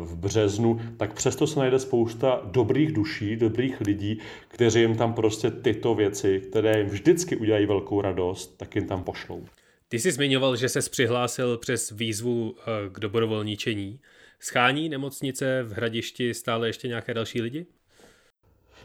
v 0.00 0.16
březnu, 0.16 0.80
tak 0.96 1.14
přesto 1.14 1.46
se 1.46 1.60
najde 1.60 1.78
spousta 1.78 2.40
dobrých 2.44 2.92
duší, 2.92 3.36
dobrých 3.36 3.80
lidí, 3.80 4.18
kteří 4.48 4.80
jim 4.80 4.96
tam 4.96 5.14
prostě 5.14 5.50
tyto 5.50 5.94
věci, 5.94 6.40
které 6.40 6.78
jim 6.78 6.88
vždycky 6.88 7.36
udělají 7.36 7.66
velkou 7.66 8.00
radost, 8.00 8.56
tak 8.56 8.74
jim 8.74 8.86
tam 8.86 9.04
pošlou. 9.04 9.44
Ty 9.88 9.98
jsi 9.98 10.12
zmiňoval, 10.12 10.56
že 10.56 10.68
ses 10.68 10.88
přihlásil 10.88 11.58
přes 11.58 11.90
výzvu 11.90 12.54
eh, 12.58 12.90
k 12.90 13.00
dobrovolničení. 13.00 14.00
Schání 14.40 14.88
nemocnice 14.88 15.62
v 15.62 15.72
Hradišti 15.72 16.34
stále 16.34 16.68
ještě 16.68 16.88
nějaké 16.88 17.14
další 17.14 17.42
lidi? 17.42 17.66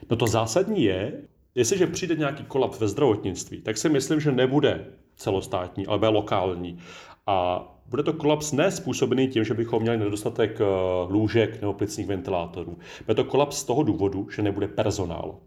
No 0.10 0.16
to 0.16 0.28
zásadní 0.28 0.84
je, 0.84 1.22
jestliže 1.56 1.88
přijde 1.88 2.16
nějaký 2.16 2.44
kolaps 2.44 2.80
ve 2.80 2.88
zdravotnictví, 2.88 3.62
tak 3.62 3.78
si 3.78 3.90
myslím, 3.90 4.20
že 4.20 4.32
nebude 4.32 4.86
celostátní, 5.16 5.88
ale 5.88 5.98
bude 5.98 6.10
lokální. 6.10 6.78
A 7.28 7.68
bude 7.86 8.04
to 8.04 8.14
kolaps 8.14 8.52
ne 8.52 8.72
způsobený 8.72 9.28
tím, 9.28 9.44
že 9.44 9.54
bychom 9.54 9.82
měli 9.82 9.98
nedostatek 9.98 10.62
eh, 10.62 10.66
lůžek 11.10 11.62
nebo 11.62 11.74
plicních 11.74 12.08
ventilátorů. 12.08 12.78
Bude 13.06 13.16
to 13.16 13.24
kolaps 13.24 13.58
z 13.58 13.64
toho 13.64 13.84
důvodu, 13.84 14.28
že 14.36 14.42
nebude 14.42 14.68
personál. 14.68 15.40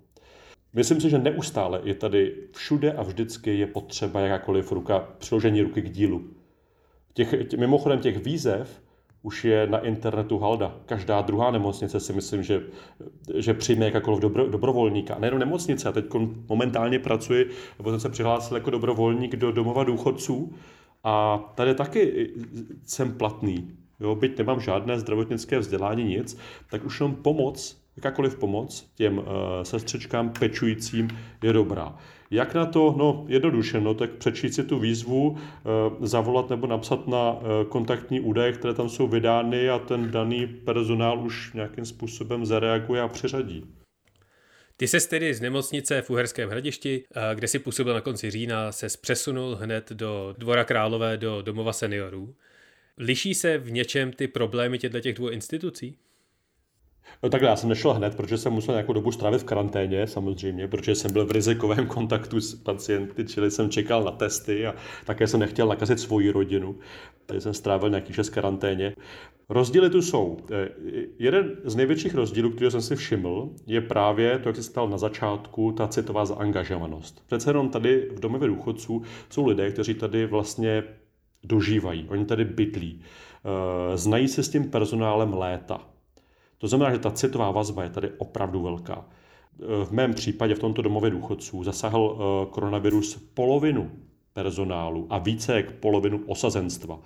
Myslím 0.72 1.00
si, 1.00 1.10
že 1.10 1.18
neustále 1.18 1.80
je 1.84 1.94
tady 1.94 2.34
všude 2.52 2.92
a 2.92 3.02
vždycky 3.02 3.58
je 3.58 3.66
potřeba 3.66 4.20
jakákoliv 4.20 4.72
ruka, 4.72 5.08
přiložení 5.18 5.62
ruky 5.62 5.82
k 5.82 5.90
dílu. 5.90 6.24
Těch, 7.14 7.48
tě, 7.48 7.56
mimochodem 7.56 8.00
těch 8.00 8.24
výzev 8.24 8.82
už 9.22 9.44
je 9.44 9.66
na 9.66 9.78
internetu 9.78 10.38
halda. 10.38 10.76
Každá 10.86 11.20
druhá 11.20 11.50
nemocnice 11.50 12.00
si 12.00 12.12
myslím, 12.12 12.42
že, 12.42 12.62
že 13.34 13.54
přijme 13.54 13.84
jakákoliv 13.84 14.20
dobro, 14.20 14.46
dobrovolníka. 14.46 15.14
A 15.14 15.18
nejenom 15.18 15.40
nemocnice, 15.40 15.88
a 15.88 15.92
teď 15.92 16.04
momentálně 16.48 16.98
pracuji, 16.98 17.50
nebo 17.78 17.90
jsem 17.90 18.00
se 18.00 18.08
přihlásil 18.08 18.56
jako 18.56 18.70
dobrovolník 18.70 19.36
do 19.36 19.52
domova 19.52 19.84
důchodců 19.84 20.52
a 21.04 21.38
tady 21.54 21.74
taky 21.74 22.30
jsem 22.84 23.12
platný. 23.12 23.70
Jo, 24.00 24.14
byť 24.14 24.38
nemám 24.38 24.60
žádné 24.60 24.98
zdravotnické 24.98 25.58
vzdělání, 25.58 26.04
nic, 26.04 26.38
tak 26.70 26.84
už 26.84 27.00
jenom 27.00 27.16
pomoc, 27.16 27.82
jakákoliv 27.96 28.36
pomoc 28.36 28.90
těm 28.94 29.18
uh, 29.18 29.24
sestřičkám 29.62 30.30
pečujícím 30.30 31.08
je 31.42 31.52
dobrá. 31.52 31.98
Jak 32.30 32.54
na 32.54 32.66
to? 32.66 32.94
No 32.98 33.24
jednoduše, 33.28 33.80
no 33.80 33.94
tak 33.94 34.10
přečíst 34.10 34.54
si 34.54 34.64
tu 34.64 34.78
výzvu, 34.78 35.30
uh, 35.30 35.38
zavolat 36.06 36.50
nebo 36.50 36.66
napsat 36.66 37.06
na 37.08 37.32
uh, 37.32 37.40
kontaktní 37.68 38.20
údaje, 38.20 38.52
které 38.52 38.74
tam 38.74 38.88
jsou 38.88 39.08
vydány 39.08 39.70
a 39.70 39.78
ten 39.78 40.10
daný 40.10 40.46
personál 40.46 41.24
už 41.24 41.52
nějakým 41.52 41.84
způsobem 41.84 42.46
zareaguje 42.46 43.02
a 43.02 43.08
přiřadí. 43.08 43.64
Ty 44.76 44.88
se 44.88 45.08
tedy 45.08 45.34
z 45.34 45.40
nemocnice 45.40 46.02
v 46.02 46.10
Uherském 46.10 46.50
hradišti, 46.50 47.04
kde 47.34 47.48
si 47.48 47.58
působil 47.58 47.94
na 47.94 48.00
konci 48.00 48.30
října, 48.30 48.72
se 48.72 48.86
přesunul 49.00 49.56
hned 49.56 49.92
do 49.92 50.34
Dvora 50.38 50.64
Králové, 50.64 51.16
do 51.16 51.42
domova 51.42 51.72
seniorů. 51.72 52.34
Liší 52.98 53.34
se 53.34 53.58
v 53.58 53.72
něčem 53.72 54.12
ty 54.12 54.28
problémy 54.28 54.78
těchto 54.78 55.00
těch 55.00 55.14
dvou 55.14 55.28
institucí? 55.28 55.98
No 57.22 57.28
takhle, 57.28 57.48
já 57.48 57.56
jsem 57.56 57.68
nešel 57.68 57.94
hned, 57.94 58.16
protože 58.16 58.38
jsem 58.38 58.52
musel 58.52 58.74
nějakou 58.74 58.92
dobu 58.92 59.12
strávit 59.12 59.40
v 59.40 59.44
karanténě, 59.44 60.06
samozřejmě, 60.06 60.68
protože 60.68 60.94
jsem 60.94 61.12
byl 61.12 61.26
v 61.26 61.30
rizikovém 61.30 61.86
kontaktu 61.86 62.40
s 62.40 62.54
pacienty, 62.54 63.24
čili 63.24 63.50
jsem 63.50 63.70
čekal 63.70 64.04
na 64.04 64.10
testy 64.10 64.66
a 64.66 64.74
také 65.06 65.26
jsem 65.26 65.40
nechtěl 65.40 65.66
nakazit 65.66 66.00
svoji 66.00 66.30
rodinu. 66.30 66.76
Takže 67.26 67.40
jsem 67.40 67.54
strávil 67.54 67.90
nějaký 67.90 68.12
čas 68.12 68.28
v 68.28 68.32
karanténě. 68.32 68.94
Rozdíly 69.48 69.90
tu 69.90 70.02
jsou. 70.02 70.36
Eh, 70.52 70.68
jeden 71.18 71.56
z 71.64 71.76
největších 71.76 72.14
rozdílů, 72.14 72.50
který 72.50 72.70
jsem 72.70 72.82
si 72.82 72.96
všiml, 72.96 73.50
je 73.66 73.80
právě 73.80 74.38
to, 74.38 74.48
jak 74.48 74.56
jsi 74.56 74.62
stal 74.62 74.88
na 74.88 74.98
začátku, 74.98 75.72
ta 75.72 75.88
citová 75.88 76.24
zaangažovanost. 76.24 77.26
Přece 77.26 77.50
jenom 77.50 77.68
tady 77.68 78.08
v 78.16 78.20
domově 78.20 78.48
důchodců 78.48 79.02
jsou 79.30 79.46
lidé, 79.46 79.70
kteří 79.70 79.94
tady 79.94 80.26
vlastně 80.26 80.84
dožívají, 81.44 82.06
oni 82.08 82.24
tady 82.24 82.44
bydlí, 82.44 83.00
eh, 83.00 83.96
znají 83.96 84.28
se 84.28 84.42
s 84.42 84.48
tím 84.48 84.70
personálem 84.70 85.34
léta. 85.34 85.80
To 86.58 86.68
znamená, 86.68 86.92
že 86.92 86.98
ta 86.98 87.10
citová 87.10 87.50
vazba 87.50 87.82
je 87.82 87.90
tady 87.90 88.10
opravdu 88.18 88.62
velká. 88.62 89.04
Eh, 89.04 89.84
v 89.84 89.90
mém 89.90 90.14
případě 90.14 90.54
v 90.54 90.58
tomto 90.58 90.82
domově 90.82 91.10
důchodců 91.10 91.64
zasahl 91.64 92.18
koronavirus 92.50 93.16
polovinu 93.34 93.90
personálu 94.32 95.06
a 95.10 95.18
více 95.18 95.56
jak 95.56 95.72
polovinu 95.72 96.20
osazenstva. 96.26 96.98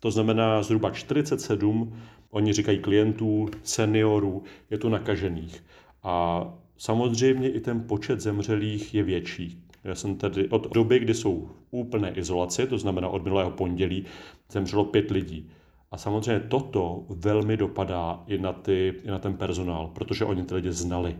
To 0.00 0.10
znamená 0.10 0.62
zhruba 0.62 0.90
47, 0.90 1.96
oni 2.30 2.52
říkají 2.52 2.78
klientů, 2.78 3.48
seniorů, 3.62 4.42
je 4.70 4.78
tu 4.78 4.88
nakažených. 4.88 5.64
A 6.02 6.44
samozřejmě 6.76 7.50
i 7.50 7.60
ten 7.60 7.84
počet 7.88 8.20
zemřelých 8.20 8.94
je 8.94 9.02
větší. 9.02 9.62
Já 9.84 9.94
jsem 9.94 10.16
tady 10.16 10.48
od 10.48 10.72
doby, 10.72 10.98
kdy 10.98 11.14
jsou 11.14 11.48
úplné 11.70 12.10
izolaci, 12.10 12.66
to 12.66 12.78
znamená 12.78 13.08
od 13.08 13.24
minulého 13.24 13.50
pondělí, 13.50 14.04
zemřelo 14.50 14.84
pět 14.84 15.10
lidí. 15.10 15.50
A 15.90 15.98
samozřejmě 15.98 16.40
toto 16.48 17.04
velmi 17.08 17.56
dopadá 17.56 18.24
i 18.26 18.38
na, 18.38 18.52
ty, 18.52 18.94
i 19.04 19.10
na 19.10 19.18
ten 19.18 19.36
personál, 19.36 19.86
protože 19.86 20.24
oni 20.24 20.44
ty 20.44 20.54
lidi 20.54 20.72
znali. 20.72 21.16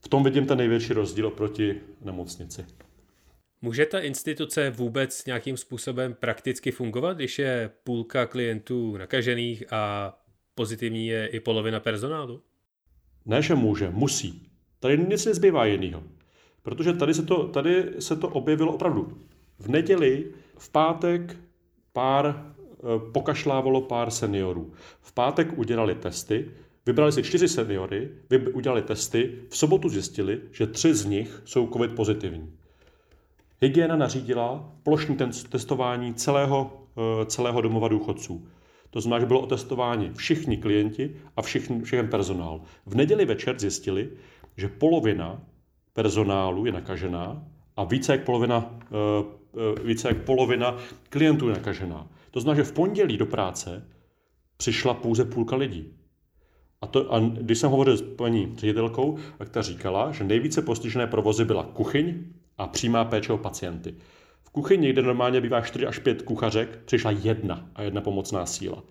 V 0.00 0.08
tom 0.08 0.24
vidím 0.24 0.46
ten 0.46 0.58
největší 0.58 0.92
rozdíl 0.92 1.26
oproti 1.26 1.80
nemocnici. 2.00 2.66
Může 3.62 3.86
ta 3.86 4.00
instituce 4.00 4.70
vůbec 4.70 5.26
nějakým 5.26 5.56
způsobem 5.56 6.14
prakticky 6.14 6.70
fungovat, 6.70 7.16
když 7.16 7.38
je 7.38 7.70
půlka 7.84 8.26
klientů 8.26 8.96
nakažených 8.96 9.72
a 9.72 10.12
pozitivní 10.54 11.06
je 11.06 11.26
i 11.26 11.40
polovina 11.40 11.80
personálu? 11.80 12.42
Ne, 13.26 13.42
že 13.42 13.54
může, 13.54 13.90
musí. 13.90 14.48
Tady 14.80 14.98
nic 14.98 15.26
nezbývá 15.26 15.66
jiného. 15.66 16.02
Protože 16.62 16.92
tady 16.92 17.14
se, 17.14 17.22
to, 17.22 17.48
tady 17.48 17.92
se 17.98 18.16
to 18.16 18.28
objevilo 18.28 18.74
opravdu. 18.74 19.18
V 19.58 19.68
neděli, 19.68 20.32
v 20.58 20.70
pátek 20.70 21.36
pár 21.92 22.51
pokašlávalo 23.12 23.80
pár 23.80 24.10
seniorů. 24.10 24.72
V 25.00 25.12
pátek 25.12 25.58
udělali 25.58 25.94
testy, 25.94 26.50
vybrali 26.86 27.12
si 27.12 27.22
čtyři 27.22 27.48
seniory, 27.48 28.10
udělali 28.52 28.82
testy, 28.82 29.38
v 29.48 29.56
sobotu 29.56 29.88
zjistili, 29.88 30.40
že 30.50 30.66
tři 30.66 30.94
z 30.94 31.04
nich 31.04 31.42
jsou 31.44 31.68
covid 31.72 31.94
pozitivní. 31.94 32.52
Hygiena 33.60 33.96
nařídila 33.96 34.72
plošní 34.82 35.16
testování 35.48 36.14
celého, 36.14 36.86
eh, 36.96 37.26
celého 37.26 37.60
domova 37.60 37.88
důchodců. 37.88 38.46
To 38.90 39.00
znamená, 39.00 39.20
že 39.20 39.26
bylo 39.26 39.40
otestováni 39.40 40.10
všichni 40.14 40.56
klienti 40.56 41.16
a 41.36 41.42
všichni, 41.42 41.82
všechen 41.82 42.08
personál. 42.08 42.60
V 42.86 42.94
neděli 42.94 43.24
večer 43.24 43.58
zjistili, 43.58 44.10
že 44.56 44.68
polovina 44.68 45.40
personálu 45.92 46.66
je 46.66 46.72
nakažená 46.72 47.44
a 47.76 47.84
více 47.84 48.12
jak 48.12 48.24
polovina, 48.24 48.78
eh, 48.82 49.24
eh, 49.78 49.82
více 49.84 50.08
jak 50.08 50.24
polovina 50.24 50.76
klientů 51.08 51.48
je 51.48 51.54
nakažená. 51.54 52.08
To 52.32 52.40
znamená, 52.40 52.64
že 52.64 52.70
v 52.70 52.72
pondělí 52.72 53.16
do 53.16 53.26
práce 53.26 53.88
přišla 54.56 54.94
pouze 54.94 55.24
půlka 55.24 55.56
lidí. 55.56 55.92
A, 56.80 56.86
to, 56.86 57.14
a 57.14 57.20
když 57.20 57.58
jsem 57.58 57.70
hovořil 57.70 57.96
s 57.96 58.02
paní 58.02 58.54
ředitelkou, 58.56 59.18
tak 59.38 59.48
ta 59.48 59.62
říkala, 59.62 60.12
že 60.12 60.24
nejvíce 60.24 60.62
postižené 60.62 61.06
provozy 61.06 61.44
byla 61.44 61.62
kuchyň, 61.62 62.24
a 62.58 62.66
přímá 62.66 63.04
péče 63.04 63.32
o 63.32 63.38
pacienty. 63.38 63.94
V 64.42 64.50
kuchyni, 64.50 64.92
kde 64.92 65.02
normálně 65.02 65.40
bývá 65.40 65.60
4 65.60 65.86
až 65.86 65.98
5 65.98 66.22
kuchařek, 66.22 66.78
přišla 66.84 67.10
jedna 67.10 67.68
a 67.74 67.82
jedna 67.82 68.00
pomocná 68.00 68.46
síla. 68.46 68.82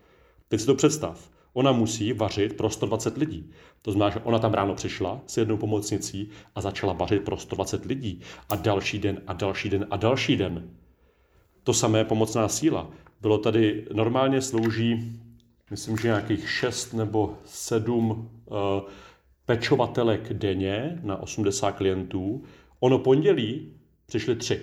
Teď 0.47 0.59
si 0.59 0.65
to 0.65 0.75
představ. 0.75 1.29
Ona 1.53 1.71
musí 1.71 2.13
vařit 2.13 2.57
pro 2.57 2.69
120 2.69 3.17
lidí. 3.17 3.51
To 3.81 3.91
znamená, 3.91 4.09
že 4.09 4.19
ona 4.19 4.39
tam 4.39 4.53
ráno 4.53 4.75
přišla 4.75 5.21
s 5.27 5.37
jednou 5.37 5.57
pomocnicí 5.57 6.29
a 6.55 6.61
začala 6.61 6.93
vařit 6.93 7.23
pro 7.23 7.37
120 7.37 7.85
lidí. 7.85 8.21
A 8.49 8.55
další 8.55 8.99
den 8.99 9.21
a 9.27 9.33
další 9.33 9.69
den 9.69 9.87
a 9.91 9.97
další 9.97 10.37
den. 10.37 10.69
To 11.63 11.73
samé 11.73 12.05
pomocná 12.05 12.47
síla. 12.47 12.89
Bylo 13.21 13.37
tady, 13.37 13.87
normálně 13.93 14.41
slouží, 14.41 15.19
myslím, 15.71 15.97
že 15.97 16.07
nějakých 16.07 16.51
6 16.51 16.93
nebo 16.93 17.37
7 17.45 18.11
uh, 18.11 18.57
eh, 18.57 18.81
pečovatelek 19.45 20.33
denně 20.33 20.99
na 21.03 21.17
80 21.17 21.71
klientů. 21.71 22.43
Ono 22.79 22.99
pondělí 22.99 23.73
přišli 24.05 24.35
tři. 24.35 24.61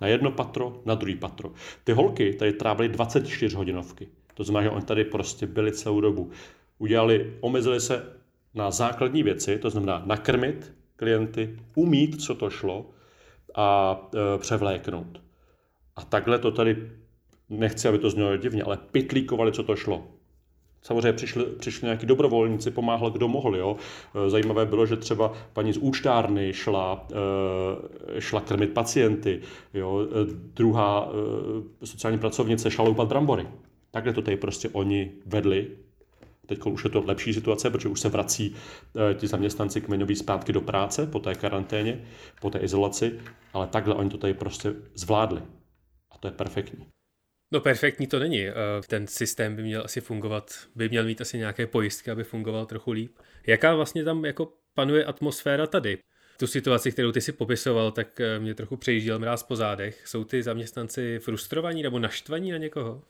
Na 0.00 0.06
jedno 0.08 0.30
patro, 0.30 0.82
na 0.84 0.94
druhý 0.94 1.16
patro. 1.16 1.52
Ty 1.84 1.92
holky 1.92 2.32
tady 2.32 2.52
trávily 2.52 2.88
24 2.88 3.56
hodinovky. 3.56 4.08
To 4.34 4.44
znamená, 4.44 4.62
že 4.62 4.70
oni 4.70 4.84
tady 4.84 5.04
prostě 5.04 5.46
byli 5.46 5.72
celou 5.72 6.00
dobu. 6.00 6.30
Udělali, 6.78 7.36
omezili 7.40 7.80
se 7.80 8.06
na 8.54 8.70
základní 8.70 9.22
věci, 9.22 9.58
to 9.58 9.70
znamená 9.70 10.02
nakrmit 10.06 10.72
klienty, 10.96 11.58
umít, 11.74 12.22
co 12.22 12.34
to 12.34 12.50
šlo 12.50 12.90
a 13.54 13.96
e, 14.14 14.38
převléknout. 14.38 15.22
A 15.96 16.04
takhle 16.04 16.38
to 16.38 16.50
tady, 16.50 16.90
nechci, 17.58 17.88
aby 17.88 17.98
to 17.98 18.10
znělo 18.10 18.36
divně, 18.36 18.62
ale 18.62 18.78
pitlíkovali, 18.92 19.52
co 19.52 19.62
to 19.62 19.76
šlo. 19.76 20.02
Samozřejmě 20.82 21.12
přišli, 21.12 21.44
přišli 21.44 21.86
nějaký 21.86 22.06
dobrovolníci, 22.06 22.70
pomáhal, 22.70 23.10
kdo 23.10 23.28
mohl. 23.28 23.56
Jo. 23.56 23.76
E, 24.26 24.30
zajímavé 24.30 24.66
bylo, 24.66 24.86
že 24.86 24.96
třeba 24.96 25.32
paní 25.52 25.72
z 25.72 25.76
účtárny 25.76 26.52
šla, 26.52 27.06
e, 28.16 28.20
šla 28.20 28.40
krmit 28.40 28.72
pacienty, 28.72 29.40
jo. 29.74 30.06
druhá 30.54 31.08
sociální 31.84 32.18
pracovnice 32.18 32.70
šla 32.70 32.84
loupat 32.84 33.08
brambory. 33.08 33.46
Takhle 33.90 34.12
to 34.12 34.22
tady 34.22 34.36
prostě 34.36 34.68
oni 34.68 35.10
vedli 35.26 35.70
Teď 36.46 36.66
už 36.66 36.84
je 36.84 36.90
to 36.90 37.02
lepší 37.06 37.34
situace, 37.34 37.70
protože 37.70 37.88
už 37.88 38.00
se 38.00 38.08
vrací 38.08 38.54
eh, 39.10 39.14
ti 39.14 39.26
zaměstnanci 39.26 39.80
kmeňoví 39.80 40.16
zpátky 40.16 40.52
do 40.52 40.60
práce 40.60 41.06
po 41.06 41.18
té 41.18 41.34
karanténě, 41.34 42.04
po 42.40 42.50
té 42.50 42.58
izolaci, 42.58 43.20
ale 43.52 43.66
takhle 43.66 43.94
oni 43.94 44.10
to 44.10 44.18
tady 44.18 44.34
prostě 44.34 44.74
zvládli. 44.94 45.42
A 46.10 46.18
to 46.18 46.28
je 46.28 46.32
perfektní. 46.32 46.86
No 47.52 47.60
perfektní 47.60 48.06
to 48.06 48.18
není. 48.18 48.46
Eh, 48.46 48.54
ten 48.86 49.06
systém 49.06 49.56
by 49.56 49.62
měl 49.62 49.82
asi 49.84 50.00
fungovat, 50.00 50.54
by 50.74 50.88
měl 50.88 51.04
mít 51.04 51.20
asi 51.20 51.38
nějaké 51.38 51.66
pojistky, 51.66 52.10
aby 52.10 52.24
fungoval 52.24 52.66
trochu 52.66 52.90
líp. 52.92 53.12
Jaká 53.46 53.74
vlastně 53.74 54.04
tam 54.04 54.24
jako 54.24 54.52
panuje 54.74 55.04
atmosféra 55.04 55.66
tady? 55.66 55.98
Tu 56.38 56.46
situaci, 56.46 56.92
kterou 56.92 57.12
ty 57.12 57.20
si 57.20 57.32
popisoval, 57.32 57.90
tak 57.90 58.20
eh, 58.20 58.38
mě 58.38 58.54
trochu 58.54 58.76
přejížděl 58.76 59.18
mráz 59.18 59.42
po 59.42 59.56
zádech. 59.56 60.06
Jsou 60.06 60.24
ty 60.24 60.42
zaměstnanci 60.42 61.18
frustrovaní 61.18 61.82
nebo 61.82 61.98
naštvaní 61.98 62.50
na 62.50 62.58
někoho? 62.58 63.02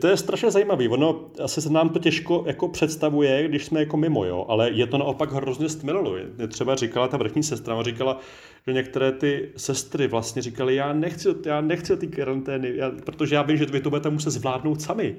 To 0.00 0.06
je 0.06 0.16
strašně 0.16 0.50
zajímavý. 0.50 0.88
Ono 0.88 1.30
asi 1.44 1.62
se 1.62 1.70
nám 1.70 1.88
to 1.88 1.98
těžko 1.98 2.44
jako 2.46 2.68
představuje, 2.68 3.48
když 3.48 3.64
jsme 3.64 3.80
jako 3.80 3.96
mimo, 3.96 4.24
jo, 4.24 4.46
ale 4.48 4.70
je 4.70 4.86
to 4.86 4.98
naopak 4.98 5.32
hrozně 5.32 5.68
stmililo. 5.68 6.14
Třeba 6.48 6.76
říkala 6.76 7.08
ta 7.08 7.16
vrchní 7.16 7.42
sestra, 7.42 7.82
říkala, 7.82 8.18
že 8.66 8.72
některé 8.72 9.12
ty 9.12 9.52
sestry 9.56 10.06
vlastně 10.06 10.42
říkali, 10.42 10.74
já 10.74 10.92
nechci, 10.92 11.28
já 11.46 11.60
nechci 11.60 11.96
ty 11.96 12.06
karantény, 12.06 12.72
já, 12.76 12.90
protože 12.90 13.34
já 13.34 13.42
vím, 13.42 13.56
že 13.56 13.66
vy 13.66 13.80
to 13.80 13.90
budete 13.90 14.10
muset 14.10 14.30
zvládnout 14.30 14.82
sami. 14.82 15.16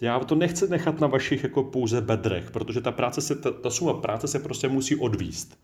Já 0.00 0.18
to 0.18 0.34
nechci 0.34 0.68
nechat 0.68 1.00
na 1.00 1.06
vašich 1.06 1.42
jako 1.42 1.64
pouze 1.64 2.00
bedrech, 2.00 2.50
protože 2.50 2.80
ta 2.80 2.92
práce 2.92 3.20
se, 3.20 3.34
ta, 3.34 3.50
ta 3.50 3.70
suma 3.70 3.94
práce 3.94 4.28
se 4.28 4.38
prostě 4.38 4.68
musí 4.68 4.96
odvíst. 4.96 5.58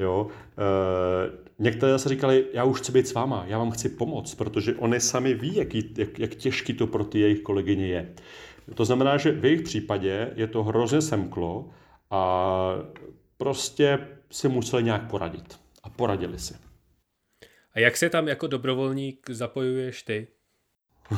Jo? 0.00 0.28
E, 0.28 1.52
některé 1.58 1.92
zase 1.92 2.08
říkali, 2.08 2.46
já 2.52 2.64
už 2.64 2.80
chci 2.80 2.92
být 2.92 3.08
s 3.08 3.14
váma, 3.14 3.44
já 3.46 3.58
vám 3.58 3.70
chci 3.70 3.88
pomoct, 3.88 4.34
protože 4.34 4.74
oni 4.74 5.00
sami 5.00 5.34
ví, 5.34 5.56
jaký, 5.56 5.94
jak, 5.96 6.18
jak 6.18 6.34
těžký 6.34 6.72
to 6.74 6.86
pro 6.86 7.04
ty 7.04 7.20
jejich 7.20 7.40
kolegyně 7.40 7.86
je. 7.86 8.14
To 8.74 8.84
znamená, 8.84 9.16
že 9.16 9.32
v 9.32 9.44
jejich 9.44 9.62
případě 9.62 10.32
je 10.34 10.46
to 10.46 10.62
hrozně 10.62 11.00
semklo 11.00 11.70
a 12.10 12.74
prostě 13.36 13.98
si 14.30 14.48
museli 14.48 14.82
nějak 14.82 15.10
poradit. 15.10 15.60
A 15.82 15.90
poradili 15.90 16.38
si. 16.38 16.54
A 17.74 17.80
jak 17.80 17.96
se 17.96 18.10
tam 18.10 18.28
jako 18.28 18.46
dobrovolník 18.46 19.30
zapojuješ 19.30 20.02
ty? 20.02 20.28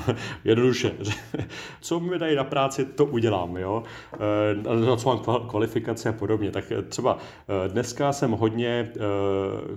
Jednoduše. 0.44 0.92
Co 1.80 2.00
mi 2.00 2.18
dají 2.18 2.36
na 2.36 2.44
práci, 2.44 2.84
to 2.84 3.04
udělám. 3.04 3.56
Jo? 3.56 3.82
Eh, 4.14 4.84
na 4.86 4.96
co 4.96 5.08
mám 5.08 5.48
kvalifikaci 5.48 6.08
a 6.08 6.12
podobně. 6.12 6.50
Tak 6.50 6.64
třeba 6.88 7.18
eh, 7.18 7.68
dneska 7.68 8.12
jsem 8.12 8.30
hodně 8.30 8.68
eh, 8.68 9.00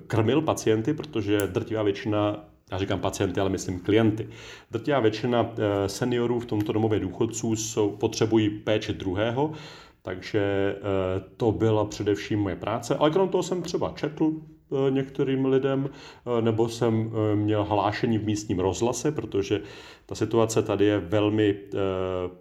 krmil 0.08 0.42
pacienty, 0.42 0.94
protože 0.94 1.38
drtivá 1.48 1.84
většina 1.84 2.46
já 2.72 2.78
říkám 2.78 3.00
pacienty, 3.00 3.40
ale 3.40 3.50
myslím 3.50 3.80
klienty. 3.80 4.30
Drtivá 4.72 5.00
většina 5.00 5.50
seniorů 5.88 6.40
v 6.40 6.46
tomto 6.46 6.74
domově 6.74 7.00
důchodců 7.00 7.56
jsou, 7.56 7.90
potřebují 7.90 8.50
péči 8.50 8.94
druhého, 8.94 9.52
takže 10.02 10.76
to 11.38 11.52
byla 11.52 11.86
především 11.86 12.40
moje 12.40 12.56
práce. 12.56 12.96
Ale 12.96 13.12
krom 13.12 13.30
toho 13.30 13.44
jsem 13.44 13.62
třeba 13.62 13.94
četl 13.96 14.32
Eh, 14.34 14.55
některým 14.90 15.46
lidem, 15.46 15.90
eh, 15.90 16.42
nebo 16.42 16.70
jsem 16.70 17.12
eh, 17.12 17.36
měl 17.36 17.64
hlášení 17.64 18.18
v 18.18 18.26
místním 18.26 18.60
rozhlase, 18.60 19.12
protože 19.12 19.62
ta 20.06 20.16
situace 20.16 20.64
tady 20.64 20.86
je 20.86 21.00
velmi 21.00 21.58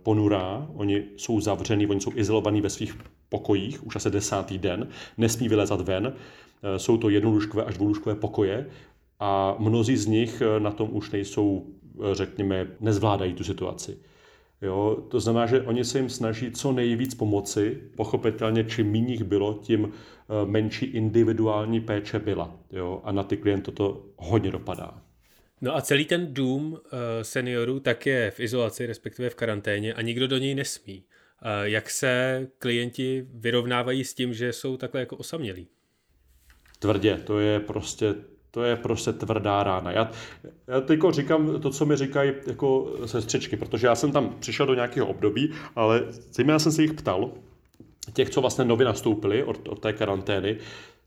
ponurá. 0.02 0.66
Oni 0.74 1.02
jsou 1.16 1.40
zavření, 1.40 1.86
oni 1.86 2.00
jsou 2.00 2.12
izolovaní 2.14 2.60
ve 2.60 2.70
svých 2.70 2.98
pokojích 3.28 3.86
už 3.86 3.96
asi 3.96 4.10
desátý 4.10 4.58
den, 4.58 4.88
nesmí 5.18 5.48
vylezat 5.48 5.80
ven. 5.80 6.12
Jsou 6.76 6.96
to 6.96 7.08
jednolůžkové 7.08 7.64
až 7.64 7.74
dvoulůžkové 7.74 8.14
pokoje 8.14 8.66
a 9.20 9.56
mnozí 9.58 9.96
z 9.96 10.06
nich 10.06 10.42
na 10.58 10.70
tom 10.70 10.88
už 10.92 11.10
nejsou, 11.10 11.66
řekněme, 12.12 12.66
nezvládají 12.80 13.32
tu 13.32 13.44
situaci. 13.44 13.98
Jo, 14.62 15.06
to 15.10 15.20
znamená, 15.20 15.46
že 15.46 15.62
oni 15.62 15.84
se 15.84 15.98
jim 15.98 16.08
snaží 16.08 16.50
co 16.50 16.72
nejvíc 16.72 17.14
pomoci. 17.14 17.82
Pochopitelně, 17.96 18.64
čím 18.64 18.92
méně 18.92 19.12
jich 19.12 19.24
bylo, 19.24 19.54
tím 19.62 19.92
eh, 19.92 20.46
menší 20.46 20.86
individuální 20.86 21.80
péče 21.80 22.18
byla. 22.18 22.56
Jo, 22.72 23.00
a 23.04 23.12
na 23.12 23.22
ty 23.22 23.36
klienty 23.36 23.72
to 23.72 24.06
hodně 24.16 24.50
dopadá. 24.50 25.02
No 25.60 25.76
a 25.76 25.80
celý 25.80 26.04
ten 26.04 26.34
dům 26.34 26.78
eh, 26.84 27.24
seniorů 27.24 27.80
tak 27.80 28.06
je 28.06 28.30
v 28.30 28.40
izolaci, 28.40 28.86
respektive 28.86 29.30
v 29.30 29.34
karanténě 29.34 29.94
a 29.94 30.02
nikdo 30.02 30.28
do 30.28 30.38
něj 30.38 30.54
nesmí. 30.54 31.04
Eh, 31.42 31.68
jak 31.68 31.90
se 31.90 32.46
klienti 32.58 33.26
vyrovnávají 33.34 34.04
s 34.04 34.14
tím, 34.14 34.34
že 34.34 34.52
jsou 34.52 34.76
takhle 34.76 35.00
jako 35.00 35.16
osamělí? 35.16 35.68
Tvrdě, 36.78 37.16
to 37.16 37.38
je 37.38 37.60
prostě 37.60 38.14
to 38.54 38.62
je 38.62 38.76
prostě 38.76 39.12
tvrdá 39.12 39.62
rána. 39.62 39.90
Já, 39.90 40.10
já 40.66 40.80
teď 40.80 41.00
říkám 41.10 41.60
to, 41.60 41.70
co 41.70 41.86
mi 41.86 41.96
říkají 41.96 42.32
jako 42.46 42.94
sestřičky, 43.06 43.56
protože 43.56 43.86
já 43.86 43.94
jsem 43.94 44.12
tam 44.12 44.34
přišel 44.38 44.66
do 44.66 44.74
nějakého 44.74 45.06
období, 45.06 45.52
ale 45.76 46.04
zejména 46.32 46.58
jsem 46.58 46.72
se 46.72 46.82
jich 46.82 46.92
ptal, 46.92 47.30
těch, 48.12 48.30
co 48.30 48.40
vlastně 48.40 48.64
nově 48.64 48.86
nastoupili 48.86 49.44
od, 49.44 49.68
od 49.68 49.78
té 49.78 49.92
karantény, 49.92 50.58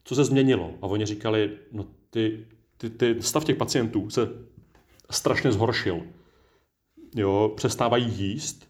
co 0.04 0.16
se 0.16 0.24
změnilo. 0.24 0.74
A 0.82 0.88
oni 0.88 1.06
říkali, 1.06 1.52
no 1.72 1.86
ty, 2.10 2.46
ty, 2.78 2.90
ty 2.90 3.22
stav 3.22 3.46
těch 3.46 3.58
pacientů 3.58 4.10
se 4.10 4.30
strašně 5.10 5.52
zhoršil. 5.52 6.02
Jo, 7.16 7.54
přestávají 7.56 8.14
jíst, 8.18 8.68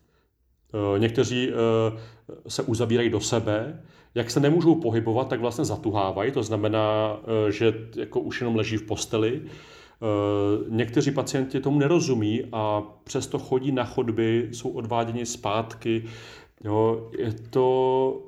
někteří 0.97 1.49
eh, 1.49 1.99
se 2.47 2.63
uzavírají 2.63 3.10
do 3.10 3.19
sebe, 3.19 3.84
jak 4.15 4.32
se 4.32 4.39
nemůžou 4.39 4.75
pohybovat, 4.75 5.27
tak 5.27 5.39
vlastně 5.39 5.65
zatuhávají, 5.65 6.32
to 6.32 6.43
znamená, 6.43 7.17
eh, 7.47 7.51
že 7.51 7.73
jako 7.95 8.19
už 8.19 8.41
jenom 8.41 8.56
leží 8.56 8.77
v 8.77 8.84
posteli. 8.84 9.41
Eh, 9.41 10.65
někteří 10.69 11.12
pacienti 11.12 11.60
tomu 11.60 11.80
nerozumí 11.80 12.43
a 12.51 12.84
přesto 13.03 13.39
chodí 13.39 13.71
na 13.71 13.84
chodby, 13.84 14.49
jsou 14.51 14.69
odváděni 14.69 15.25
zpátky. 15.25 16.03
Jo, 16.63 17.10
je 17.17 17.34
to, 17.49 18.21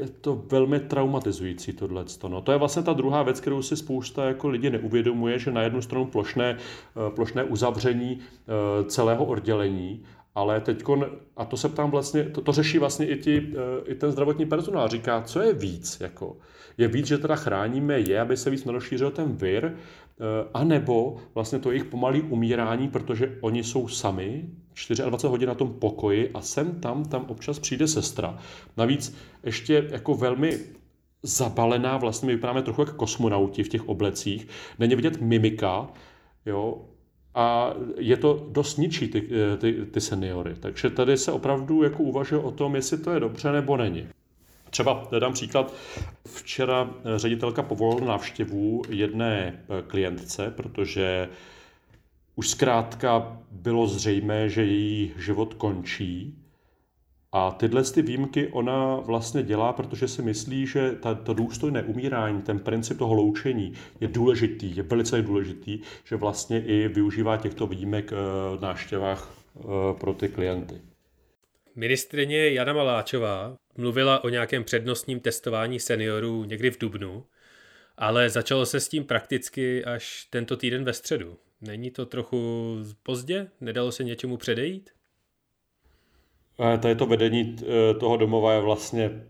je 0.00 0.08
to 0.20 0.42
velmi 0.50 0.80
traumatizující 0.80 1.72
tohle. 1.72 2.04
No, 2.28 2.40
to 2.40 2.52
je 2.52 2.58
vlastně 2.58 2.82
ta 2.82 2.92
druhá 2.92 3.22
věc, 3.22 3.40
kterou 3.40 3.62
si 3.62 3.76
spousta 3.76 4.24
jako 4.24 4.48
lidi 4.48 4.70
neuvědomuje, 4.70 5.38
že 5.38 5.52
na 5.52 5.62
jednu 5.62 5.82
stranu 5.82 6.06
plošné, 6.06 6.56
eh, 6.56 7.10
plošné 7.10 7.44
uzavření 7.44 8.18
celého 8.86 9.24
oddělení 9.24 10.02
ale 10.34 10.60
teď, 10.60 10.84
a 11.36 11.44
to 11.44 11.56
se 11.56 11.68
ptám 11.68 11.90
vlastně, 11.90 12.24
to, 12.24 12.40
to 12.40 12.52
řeší 12.52 12.78
vlastně 12.78 13.06
i, 13.06 13.16
ti, 13.16 13.52
eh, 13.54 13.90
i 13.90 13.94
ten 13.94 14.12
zdravotní 14.12 14.46
personál, 14.46 14.88
říká, 14.88 15.22
co 15.22 15.40
je 15.40 15.52
víc, 15.52 16.00
jako, 16.00 16.36
je 16.78 16.88
víc, 16.88 17.06
že 17.06 17.18
teda 17.18 17.36
chráníme 17.36 18.00
je, 18.00 18.20
aby 18.20 18.36
se 18.36 18.50
víc 18.50 18.64
nerozšířil 18.64 19.10
ten 19.10 19.36
vir, 19.36 19.64
eh, 19.64 19.74
anebo 20.54 21.16
vlastně 21.34 21.58
to 21.58 21.70
jejich 21.70 21.84
pomalý 21.84 22.22
umírání, 22.22 22.88
protože 22.88 23.38
oni 23.40 23.64
jsou 23.64 23.88
sami 23.88 24.44
24 24.88 25.30
hodin 25.30 25.48
na 25.48 25.54
tom 25.54 25.74
pokoji 25.74 26.30
a 26.34 26.40
sem 26.40 26.80
tam, 26.80 27.04
tam 27.04 27.24
občas 27.28 27.58
přijde 27.58 27.88
sestra. 27.88 28.38
Navíc 28.76 29.16
ještě 29.44 29.88
jako 29.90 30.14
velmi 30.14 30.58
zabalená, 31.22 31.96
vlastně 31.96 32.26
my 32.26 32.34
vypadáme 32.34 32.62
trochu 32.62 32.80
jako 32.82 32.92
kosmonauti 32.92 33.62
v 33.62 33.68
těch 33.68 33.88
oblecích, 33.88 34.48
není 34.78 34.96
vidět 34.96 35.20
mimika, 35.20 35.88
jo, 36.46 36.84
a 37.34 37.74
je 37.98 38.16
to 38.16 38.46
dost 38.50 38.76
ničí 38.76 39.08
ty, 39.08 39.28
ty, 39.58 39.86
ty 39.90 40.00
seniory. 40.00 40.54
Takže 40.60 40.90
tady 40.90 41.16
se 41.16 41.32
opravdu 41.32 41.82
jako 41.82 42.02
uvažuje 42.02 42.40
o 42.40 42.50
tom, 42.50 42.74
jestli 42.74 42.98
to 42.98 43.10
je 43.10 43.20
dobře 43.20 43.52
nebo 43.52 43.76
není. 43.76 44.08
Třeba 44.70 45.08
dám 45.18 45.32
příklad. 45.32 45.74
Včera 46.34 46.90
ředitelka 47.16 47.62
povolila 47.62 48.06
návštěvu 48.06 48.82
jedné 48.88 49.64
klientce, 49.86 50.52
protože 50.56 51.28
už 52.36 52.48
zkrátka 52.48 53.38
bylo 53.50 53.86
zřejmé, 53.86 54.48
že 54.48 54.64
její 54.64 55.12
život 55.18 55.54
končí 55.54 56.41
a 57.32 57.50
tyhle 57.50 57.84
ty 57.84 58.02
výjimky 58.02 58.48
ona 58.48 58.96
vlastně 58.96 59.42
dělá, 59.42 59.72
protože 59.72 60.08
si 60.08 60.22
myslí, 60.22 60.66
že 60.66 60.92
ta, 60.92 61.14
to 61.14 61.34
důstojné 61.34 61.82
umírání, 61.82 62.42
ten 62.42 62.58
princip 62.58 62.98
toho 62.98 63.14
loučení 63.14 63.72
je 64.00 64.08
důležitý, 64.08 64.76
je 64.76 64.82
velice 64.82 65.22
důležitý, 65.22 65.80
že 66.04 66.16
vlastně 66.16 66.64
i 66.64 66.88
využívá 66.88 67.36
těchto 67.36 67.66
výjimek 67.66 68.10
v 68.56 68.58
náštěvách 68.60 69.34
eh, 69.56 69.62
pro 70.00 70.14
ty 70.14 70.28
klienty. 70.28 70.80
Ministrině 71.76 72.50
Jana 72.50 72.72
Maláčová 72.72 73.56
mluvila 73.76 74.24
o 74.24 74.28
nějakém 74.28 74.64
přednostním 74.64 75.20
testování 75.20 75.80
seniorů 75.80 76.44
někdy 76.44 76.70
v 76.70 76.78
Dubnu 76.78 77.24
Ale 77.96 78.30
začalo 78.30 78.66
se 78.66 78.80
s 78.80 78.88
tím 78.88 79.04
prakticky 79.04 79.84
až 79.84 80.26
tento 80.30 80.56
týden 80.56 80.84
ve 80.84 80.92
středu. 80.92 81.38
Není 81.60 81.90
to 81.90 82.06
trochu 82.06 82.76
pozdě? 83.02 83.48
Nedalo 83.60 83.92
se 83.92 84.04
něčemu 84.04 84.36
předejít? 84.36 84.90
Tady 86.56 86.94
to 86.94 87.06
vedení 87.06 87.56
eh, 87.60 87.94
toho 87.94 88.16
domova 88.16 88.52
je 88.52 88.60
vlastně 88.60 89.22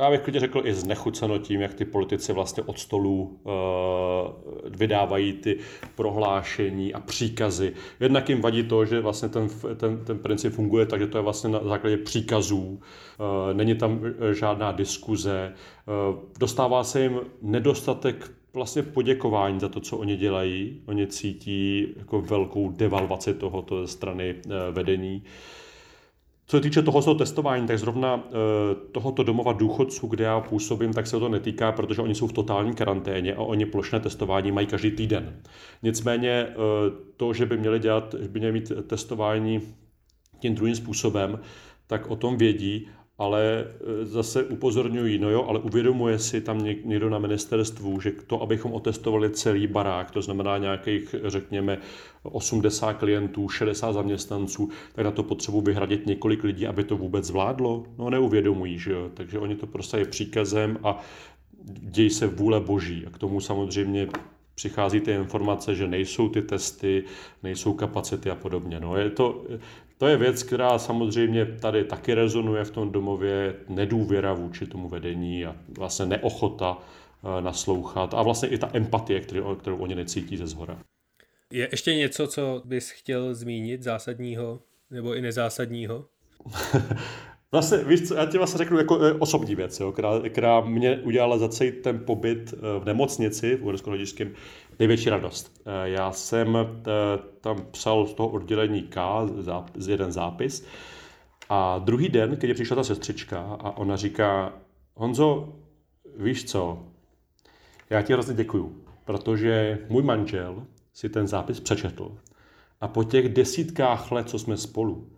já 0.00 0.10
bych 0.10 0.20
klidně 0.20 0.40
řekl 0.40 0.62
i 0.64 0.74
znechuceno 0.74 1.38
tím, 1.38 1.60
jak 1.60 1.74
ty 1.74 1.84
politici 1.84 2.32
vlastně 2.32 2.62
od 2.62 2.78
stolů 2.78 3.40
uh, 3.42 3.52
vydávají 4.64 5.32
ty 5.32 5.58
prohlášení 5.94 6.94
a 6.94 7.00
příkazy. 7.00 7.72
Jednak 8.00 8.28
jim 8.28 8.40
vadí 8.40 8.62
to, 8.62 8.84
že 8.84 9.00
vlastně 9.00 9.28
ten, 9.28 9.48
ten, 9.76 10.04
ten 10.04 10.18
princip 10.18 10.52
funguje 10.52 10.86
takže 10.86 11.06
to 11.06 11.18
je 11.18 11.22
vlastně 11.22 11.50
na 11.50 11.64
základě 11.64 11.96
příkazů, 11.96 12.58
uh, 12.58 13.56
není 13.56 13.74
tam 13.74 14.00
žádná 14.32 14.72
diskuze, 14.72 15.54
dostává 16.38 16.84
se 16.84 17.02
jim 17.02 17.20
nedostatek 17.42 18.30
vlastně 18.54 18.82
poděkování 18.82 19.60
za 19.60 19.68
to, 19.68 19.80
co 19.80 19.96
oni 19.96 20.16
dělají. 20.16 20.82
Oni 20.86 21.06
cítí 21.06 21.88
jako 21.96 22.20
velkou 22.20 22.70
devalvaci 22.70 23.34
tohoto 23.34 23.86
ze 23.86 23.92
strany 23.92 24.34
vedení. 24.70 25.22
Co 26.50 26.56
se 26.56 26.60
týče 26.60 26.82
toho 26.82 27.14
testování, 27.14 27.66
tak 27.66 27.78
zrovna 27.78 28.24
eh, 28.26 28.30
tohoto 28.92 29.22
domova 29.22 29.52
důchodců, 29.52 30.06
kde 30.06 30.24
já 30.24 30.40
působím, 30.40 30.92
tak 30.92 31.06
se 31.06 31.18
to 31.18 31.28
netýká, 31.28 31.72
protože 31.72 32.02
oni 32.02 32.14
jsou 32.14 32.26
v 32.26 32.32
totální 32.32 32.74
karanténě 32.74 33.34
a 33.34 33.40
oni 33.40 33.66
plošné 33.66 34.00
testování 34.00 34.52
mají 34.52 34.66
každý 34.66 34.90
týden. 34.90 35.42
Nicméně 35.82 36.30
eh, 36.30 36.54
to, 37.16 37.32
že 37.32 37.46
by 37.46 37.56
měli 37.56 37.78
dělat, 37.78 38.14
že 38.20 38.28
by 38.28 38.38
měli 38.38 38.52
mít 38.52 38.72
testování 38.86 39.60
tím 40.38 40.54
druhým 40.54 40.76
způsobem, 40.76 41.40
tak 41.86 42.10
o 42.10 42.16
tom 42.16 42.36
vědí 42.36 42.88
ale 43.18 43.64
e, 44.02 44.06
zase 44.06 44.44
upozorňují, 44.44 45.18
no 45.18 45.30
jo, 45.30 45.44
ale 45.48 45.58
uvědomuje 45.58 46.18
si 46.18 46.40
tam 46.40 46.58
někdo 46.84 47.10
na 47.10 47.18
ministerstvu, 47.18 48.00
že 48.00 48.12
to, 48.26 48.42
abychom 48.42 48.72
otestovali 48.72 49.30
celý 49.30 49.66
barák, 49.66 50.10
to 50.10 50.22
znamená 50.22 50.58
nějakých, 50.58 51.14
řekněme, 51.24 51.78
80 52.22 52.92
klientů, 52.92 53.48
60 53.48 53.92
zaměstnanců, 53.92 54.68
tak 54.94 55.04
na 55.04 55.10
to 55.10 55.22
potřebu 55.22 55.60
vyhradit 55.60 56.06
několik 56.06 56.44
lidí, 56.44 56.66
aby 56.66 56.84
to 56.84 56.96
vůbec 56.96 57.24
zvládlo? 57.24 57.84
No 57.98 58.10
neuvědomují, 58.10 58.78
že 58.78 58.92
jo. 58.92 59.10
Takže 59.14 59.38
oni 59.38 59.54
to 59.56 59.66
prostě 59.66 59.96
je 59.96 60.04
příkazem 60.04 60.78
a 60.82 61.00
děj 61.64 62.10
se 62.10 62.26
vůle 62.26 62.60
boží. 62.60 63.06
A 63.06 63.10
k 63.10 63.18
tomu 63.18 63.40
samozřejmě 63.40 64.08
přichází 64.54 65.00
ty 65.00 65.10
informace, 65.10 65.74
že 65.74 65.88
nejsou 65.88 66.28
ty 66.28 66.42
testy, 66.42 67.04
nejsou 67.42 67.72
kapacity 67.72 68.30
a 68.30 68.34
podobně. 68.34 68.80
No, 68.80 68.96
je 68.96 69.10
to, 69.10 69.44
to 69.98 70.06
je 70.06 70.16
věc, 70.16 70.42
která 70.42 70.78
samozřejmě 70.78 71.46
tady 71.46 71.84
taky 71.84 72.14
rezonuje 72.14 72.64
v 72.64 72.70
tom 72.70 72.92
domově, 72.92 73.54
nedůvěra 73.68 74.32
vůči 74.32 74.66
tomu 74.66 74.88
vedení 74.88 75.46
a 75.46 75.56
vlastně 75.78 76.06
neochota 76.06 76.78
eh, 76.78 77.42
naslouchat 77.42 78.14
a 78.14 78.22
vlastně 78.22 78.48
i 78.48 78.58
ta 78.58 78.70
empatie, 78.72 79.20
kterou, 79.20 79.56
kterou 79.56 79.76
oni 79.76 79.94
necítí 79.94 80.36
ze 80.36 80.46
zhora. 80.46 80.78
Je 81.52 81.68
ještě 81.70 81.94
něco, 81.94 82.26
co 82.26 82.62
bys 82.64 82.90
chtěl 82.90 83.34
zmínit 83.34 83.82
zásadního 83.82 84.60
nebo 84.90 85.14
i 85.14 85.20
nezásadního? 85.20 86.04
Vlastně, 87.52 87.78
víš 87.78 88.08
co, 88.08 88.14
já 88.14 88.26
ti 88.26 88.38
vlastně 88.38 88.58
řeknu 88.58 88.78
jako 88.78 89.02
eh, 89.02 89.12
osobní 89.12 89.54
věc, 89.54 89.80
jo, 89.80 89.92
která, 89.92 90.20
která 90.28 90.60
mě 90.60 90.98
udělala 90.98 91.38
za 91.38 91.48
celý 91.48 91.72
ten 91.72 91.98
pobyt 91.98 92.54
eh, 92.54 92.80
v 92.80 92.84
nemocnici 92.84 93.56
v 93.56 93.64
uhersko 93.64 93.92
největší 94.78 95.10
radost. 95.10 95.60
Eh, 95.66 95.88
já 95.88 96.12
jsem 96.12 96.58
tam 97.40 97.66
psal 97.70 98.06
z 98.06 98.14
toho 98.14 98.28
oddělení 98.28 98.82
K 98.82 99.26
z 99.74 99.88
jeden 99.88 100.12
zápis 100.12 100.66
a 101.48 101.78
druhý 101.78 102.08
den, 102.08 102.30
když 102.30 102.54
přišla 102.54 102.76
ta 102.76 102.84
sestřička 102.84 103.40
a 103.40 103.76
ona 103.76 103.96
říká, 103.96 104.52
Honzo, 104.94 105.52
víš 106.16 106.44
co, 106.44 106.78
já 107.90 108.02
ti 108.02 108.12
hrozně 108.12 108.34
děkuju, 108.34 108.84
protože 109.04 109.78
můj 109.88 110.02
manžel 110.02 110.66
si 110.92 111.08
ten 111.08 111.26
zápis 111.26 111.60
přečetl 111.60 112.16
a 112.80 112.88
po 112.88 113.04
těch 113.04 113.28
desítkách 113.28 114.12
let, 114.12 114.28
co 114.28 114.38
jsme 114.38 114.56
spolu, 114.56 115.08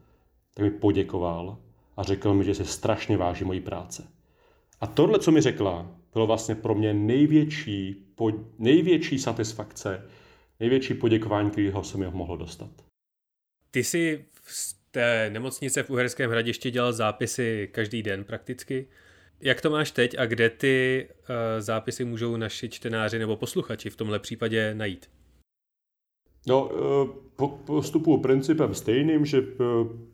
tak 0.55 0.65
mi 0.65 0.71
poděkoval 0.71 1.57
a 1.97 2.03
řekl 2.03 2.35
mi, 2.35 2.45
že 2.45 2.55
se 2.55 2.65
strašně 2.65 3.17
váží 3.17 3.45
mojí 3.45 3.61
práce. 3.61 4.09
A 4.81 4.87
tohle, 4.87 5.19
co 5.19 5.31
mi 5.31 5.41
řekla, 5.41 5.97
bylo 6.13 6.27
vlastně 6.27 6.55
pro 6.55 6.75
mě 6.75 6.95
největší, 6.95 8.07
po, 8.15 8.33
největší 8.59 9.19
satisfakce, 9.19 10.03
největší 10.61 10.95
poděkování, 10.95 11.51
kterého 11.51 11.85
jsem 11.85 12.01
mi 12.01 12.11
mohl 12.11 12.37
dostat. 12.37 12.71
Ty 13.71 13.85
jsi 13.85 14.25
z 14.47 14.75
té 14.91 15.31
nemocnice 15.33 15.83
v 15.83 15.91
Uherském 15.91 16.31
hradišti 16.31 16.71
dělal 16.71 16.93
zápisy 16.93 17.69
každý 17.73 18.03
den 18.03 18.25
prakticky. 18.25 18.89
Jak 19.41 19.61
to 19.61 19.71
máš 19.71 19.91
teď 19.91 20.19
a 20.19 20.27
kde 20.27 20.51
ty 20.51 21.09
uh, 21.09 21.27
zápisy 21.59 22.05
můžou 22.05 22.37
naši 22.37 22.69
čtenáři 22.69 23.19
nebo 23.19 23.37
posluchači 23.37 23.91
v 23.91 23.97
tomhle 23.97 24.19
případě 24.19 24.75
najít? 24.75 25.11
No, 26.47 26.71
eh, 26.73 27.47
postupuji 27.65 28.19
principem 28.19 28.75
stejným, 28.75 29.27
že 29.27 29.39
eh, 29.39 29.65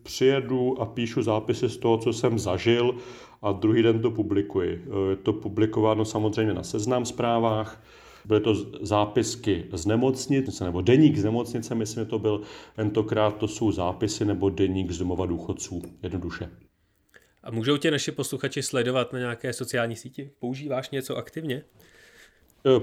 přijedu 0.02 0.80
a 0.82 0.86
píšu 0.86 1.22
zápisy 1.22 1.68
z 1.68 1.76
toho, 1.76 1.98
co 1.98 2.12
jsem 2.12 2.38
zažil 2.38 2.94
a 3.42 3.52
druhý 3.52 3.82
den 3.82 4.02
to 4.02 4.10
publikuji. 4.10 4.84
Eh, 4.86 5.10
je 5.10 5.16
to 5.16 5.32
publikováno 5.32 6.04
samozřejmě 6.04 6.54
na 6.54 6.62
seznam 6.62 7.04
zprávách, 7.04 7.82
byly 8.24 8.40
to 8.40 8.54
zápisky 8.80 9.64
z 9.72 9.86
nemocnice, 9.86 10.64
nebo 10.64 10.80
deník 10.80 11.16
z 11.16 11.24
nemocnice, 11.24 11.74
myslím, 11.74 12.04
že 12.04 12.10
to 12.10 12.18
byl 12.18 12.40
tentokrát, 12.76 13.36
to 13.36 13.48
jsou 13.48 13.72
zápisy 13.72 14.24
nebo 14.24 14.50
deník 14.50 14.90
z 14.90 14.98
domova 14.98 15.26
důchodců, 15.26 15.82
jednoduše. 16.02 16.50
A 17.42 17.50
můžou 17.50 17.76
tě 17.76 17.90
naši 17.90 18.12
posluchači 18.12 18.62
sledovat 18.62 19.12
na 19.12 19.18
nějaké 19.18 19.52
sociální 19.52 19.96
síti? 19.96 20.30
Používáš 20.38 20.90
něco 20.90 21.16
aktivně? 21.16 21.62
Eh, 22.66 22.80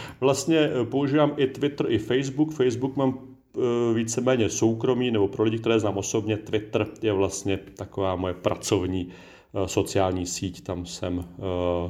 vlastně 0.20 0.58
eh, 0.58 0.84
používám 0.84 1.34
i 1.36 1.46
Twitter, 1.46 1.86
i 1.88 1.98
Facebook. 1.98 2.54
Facebook 2.54 2.96
mám 2.96 3.36
eh, 3.56 3.94
víceméně 3.94 4.48
soukromý, 4.50 5.10
nebo 5.10 5.28
pro 5.28 5.44
lidi, 5.44 5.58
které 5.58 5.80
znám 5.80 5.98
osobně, 5.98 6.36
Twitter 6.36 6.86
je 7.02 7.12
vlastně 7.12 7.56
taková 7.56 8.16
moje 8.16 8.34
pracovní 8.34 9.12
sociální 9.66 10.26
síť, 10.26 10.64
tam 10.64 10.86
jsem 10.86 11.24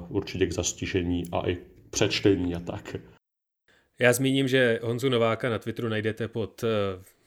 určitě 0.09 0.46
k 0.46 0.53
zastižení 0.53 1.24
a 1.33 1.48
i 1.48 1.59
přečtení 1.90 2.55
a 2.55 2.61
tak. 2.61 2.96
Já 3.98 4.12
zmíním, 4.12 4.48
že 4.48 4.81
Honzu 4.83 5.09
Nováka 5.09 5.50
na 5.50 5.59
Twitteru 5.59 5.88
najdete 5.88 6.29
pod 6.29 6.64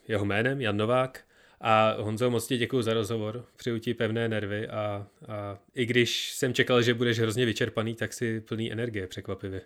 jeho 0.08 0.26
jménem, 0.26 0.62
Jan 0.62 0.78
Novák. 0.78 1.22
A 1.62 1.96
Honzo, 2.02 2.30
moc 2.30 2.48
ti 2.48 2.58
děkuji 2.58 2.82
za 2.82 2.94
rozhovor, 2.94 3.46
přeju 3.56 3.78
ti 3.80 3.94
pevné 3.94 4.30
nervy 4.30 4.68
a, 4.68 5.08
a 5.28 5.58
i 5.76 5.86
když 5.86 6.34
jsem 6.34 6.54
čekal, 6.54 6.82
že 6.82 6.94
budeš 6.94 7.20
hrozně 7.20 7.46
vyčerpaný, 7.46 7.96
tak 7.96 8.14
si 8.14 8.42
plný 8.42 8.72
energie 8.72 9.08
překvapivě. 9.08 9.62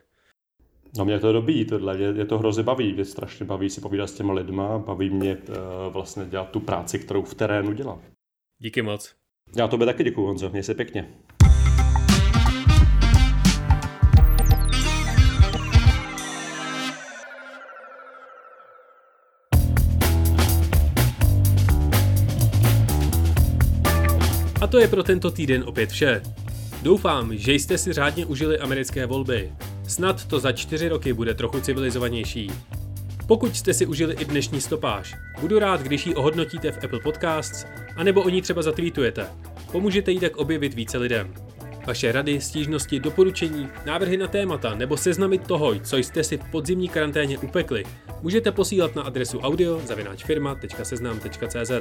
No 0.97 1.06
mě 1.06 1.19
to 1.19 1.34
dobí, 1.34 1.65
tohle, 1.65 1.97
je, 1.97 2.13
je 2.17 2.26
to 2.26 2.38
hrozně 2.38 2.63
baví, 2.63 2.93
mě 2.93 3.06
strašně 3.06 3.45
baví 3.45 3.69
si 3.69 3.82
povídat 3.82 4.10
s 4.10 4.13
těma 4.13 4.34
lidma, 4.34 4.80
baví 4.80 5.10
mě 5.10 5.38
uh, 5.38 5.93
vlastně 5.93 6.26
dělat 6.26 6.50
tu 6.50 6.60
práci, 6.60 7.00
kterou 7.00 7.23
v 7.23 7.36
terénu 7.36 7.73
dělám. 7.73 8.02
Díky 8.60 8.82
moc. 8.82 9.15
Já 9.58 9.67
tobě 9.67 9.86
taky 9.86 10.04
děkuji, 10.04 10.26
Honzo, 10.28 10.50
měj 10.50 10.63
se 10.63 10.73
pěkně. 10.73 11.10
A 24.62 24.67
to 24.67 24.80
je 24.80 24.88
pro 24.88 25.04
tento 25.04 25.32
týden 25.32 25.63
opět 25.67 25.89
vše. 25.89 26.21
Doufám, 26.84 27.38
že 27.38 27.54
jste 27.54 27.78
si 27.78 27.93
řádně 27.93 28.26
užili 28.26 28.60
americké 28.60 29.06
volby. 29.06 29.54
Snad 29.88 30.26
to 30.26 30.39
za 30.39 30.52
čtyři 30.52 30.89
roky 30.89 31.13
bude 31.13 31.34
trochu 31.34 31.60
civilizovanější. 31.60 32.52
Pokud 33.28 33.56
jste 33.56 33.73
si 33.73 33.86
užili 33.86 34.13
i 34.13 34.26
dnešní 34.26 34.62
stopáž, 34.62 35.15
budu 35.41 35.60
rád, 35.60 35.82
když 35.82 36.08
ji 36.08 36.15
ohodnotíte 36.15 36.71
v 36.71 36.84
Apple 36.84 37.00
Podcasts, 37.00 37.65
anebo 37.95 38.21
o 38.21 38.30
ní 38.30 38.41
třeba 38.41 38.62
zatweetujete. 38.62 39.28
Pomůžete 39.71 40.12
jí 40.12 40.19
tak 40.19 40.38
objevit 40.38 40.73
více 40.73 40.97
lidem. 40.97 41.34
Vaše 41.88 42.12
rady, 42.12 42.41
stížnosti, 42.41 43.00
doporučení, 43.00 43.69
návrhy 43.86 44.17
na 44.17 44.28
témata 44.28 44.76
nebo 44.76 44.97
seznamy 44.97 45.38
toho, 45.38 45.80
co 45.80 45.97
jste 45.97 46.23
si 46.23 46.38
v 46.38 46.52
podzimní 46.52 46.89
karanténě 46.89 47.38
upekli, 47.38 47.84
můžete 48.21 48.52
posílat 48.52 48.95
na 48.95 49.04
adresu 49.04 49.39
audio.seznam.cz. 49.39 51.72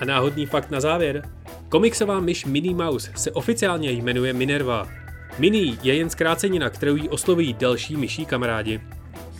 A 0.00 0.04
náhodný 0.04 0.46
fakt 0.46 0.70
na 0.70 0.80
závěr. 0.80 1.30
Komiksová 1.68 2.20
myš 2.20 2.44
Minnie 2.44 2.74
Mouse 2.74 3.12
se 3.16 3.30
oficiálně 3.30 3.90
jmenuje 3.90 4.32
Minerva. 4.32 5.07
Minnie 5.38 5.76
je 5.82 5.94
jen 5.94 6.10
zkrácenina, 6.10 6.70
kterou 6.70 6.96
jí 6.96 7.08
osloví 7.08 7.54
další 7.54 7.96
myší 7.96 8.26
kamarádi. 8.26 8.80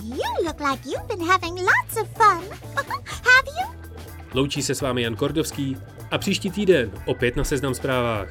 You 0.02 0.44
look 0.46 0.60
like 0.60 0.88
you've 0.88 1.06
been 1.08 1.28
having 1.28 1.54
lots 1.60 1.96
of 2.00 2.08
fun. 2.08 2.56
Have 3.06 3.48
you? 3.60 3.92
Loučí 4.34 4.62
se 4.62 4.74
s 4.74 4.80
vámi 4.80 5.02
Jan 5.02 5.16
Kordovský 5.16 5.76
a 6.10 6.18
příští 6.18 6.50
týden 6.50 6.90
opět 7.06 7.36
na 7.36 7.44
Seznam 7.44 7.74
zprávách. 7.74 8.28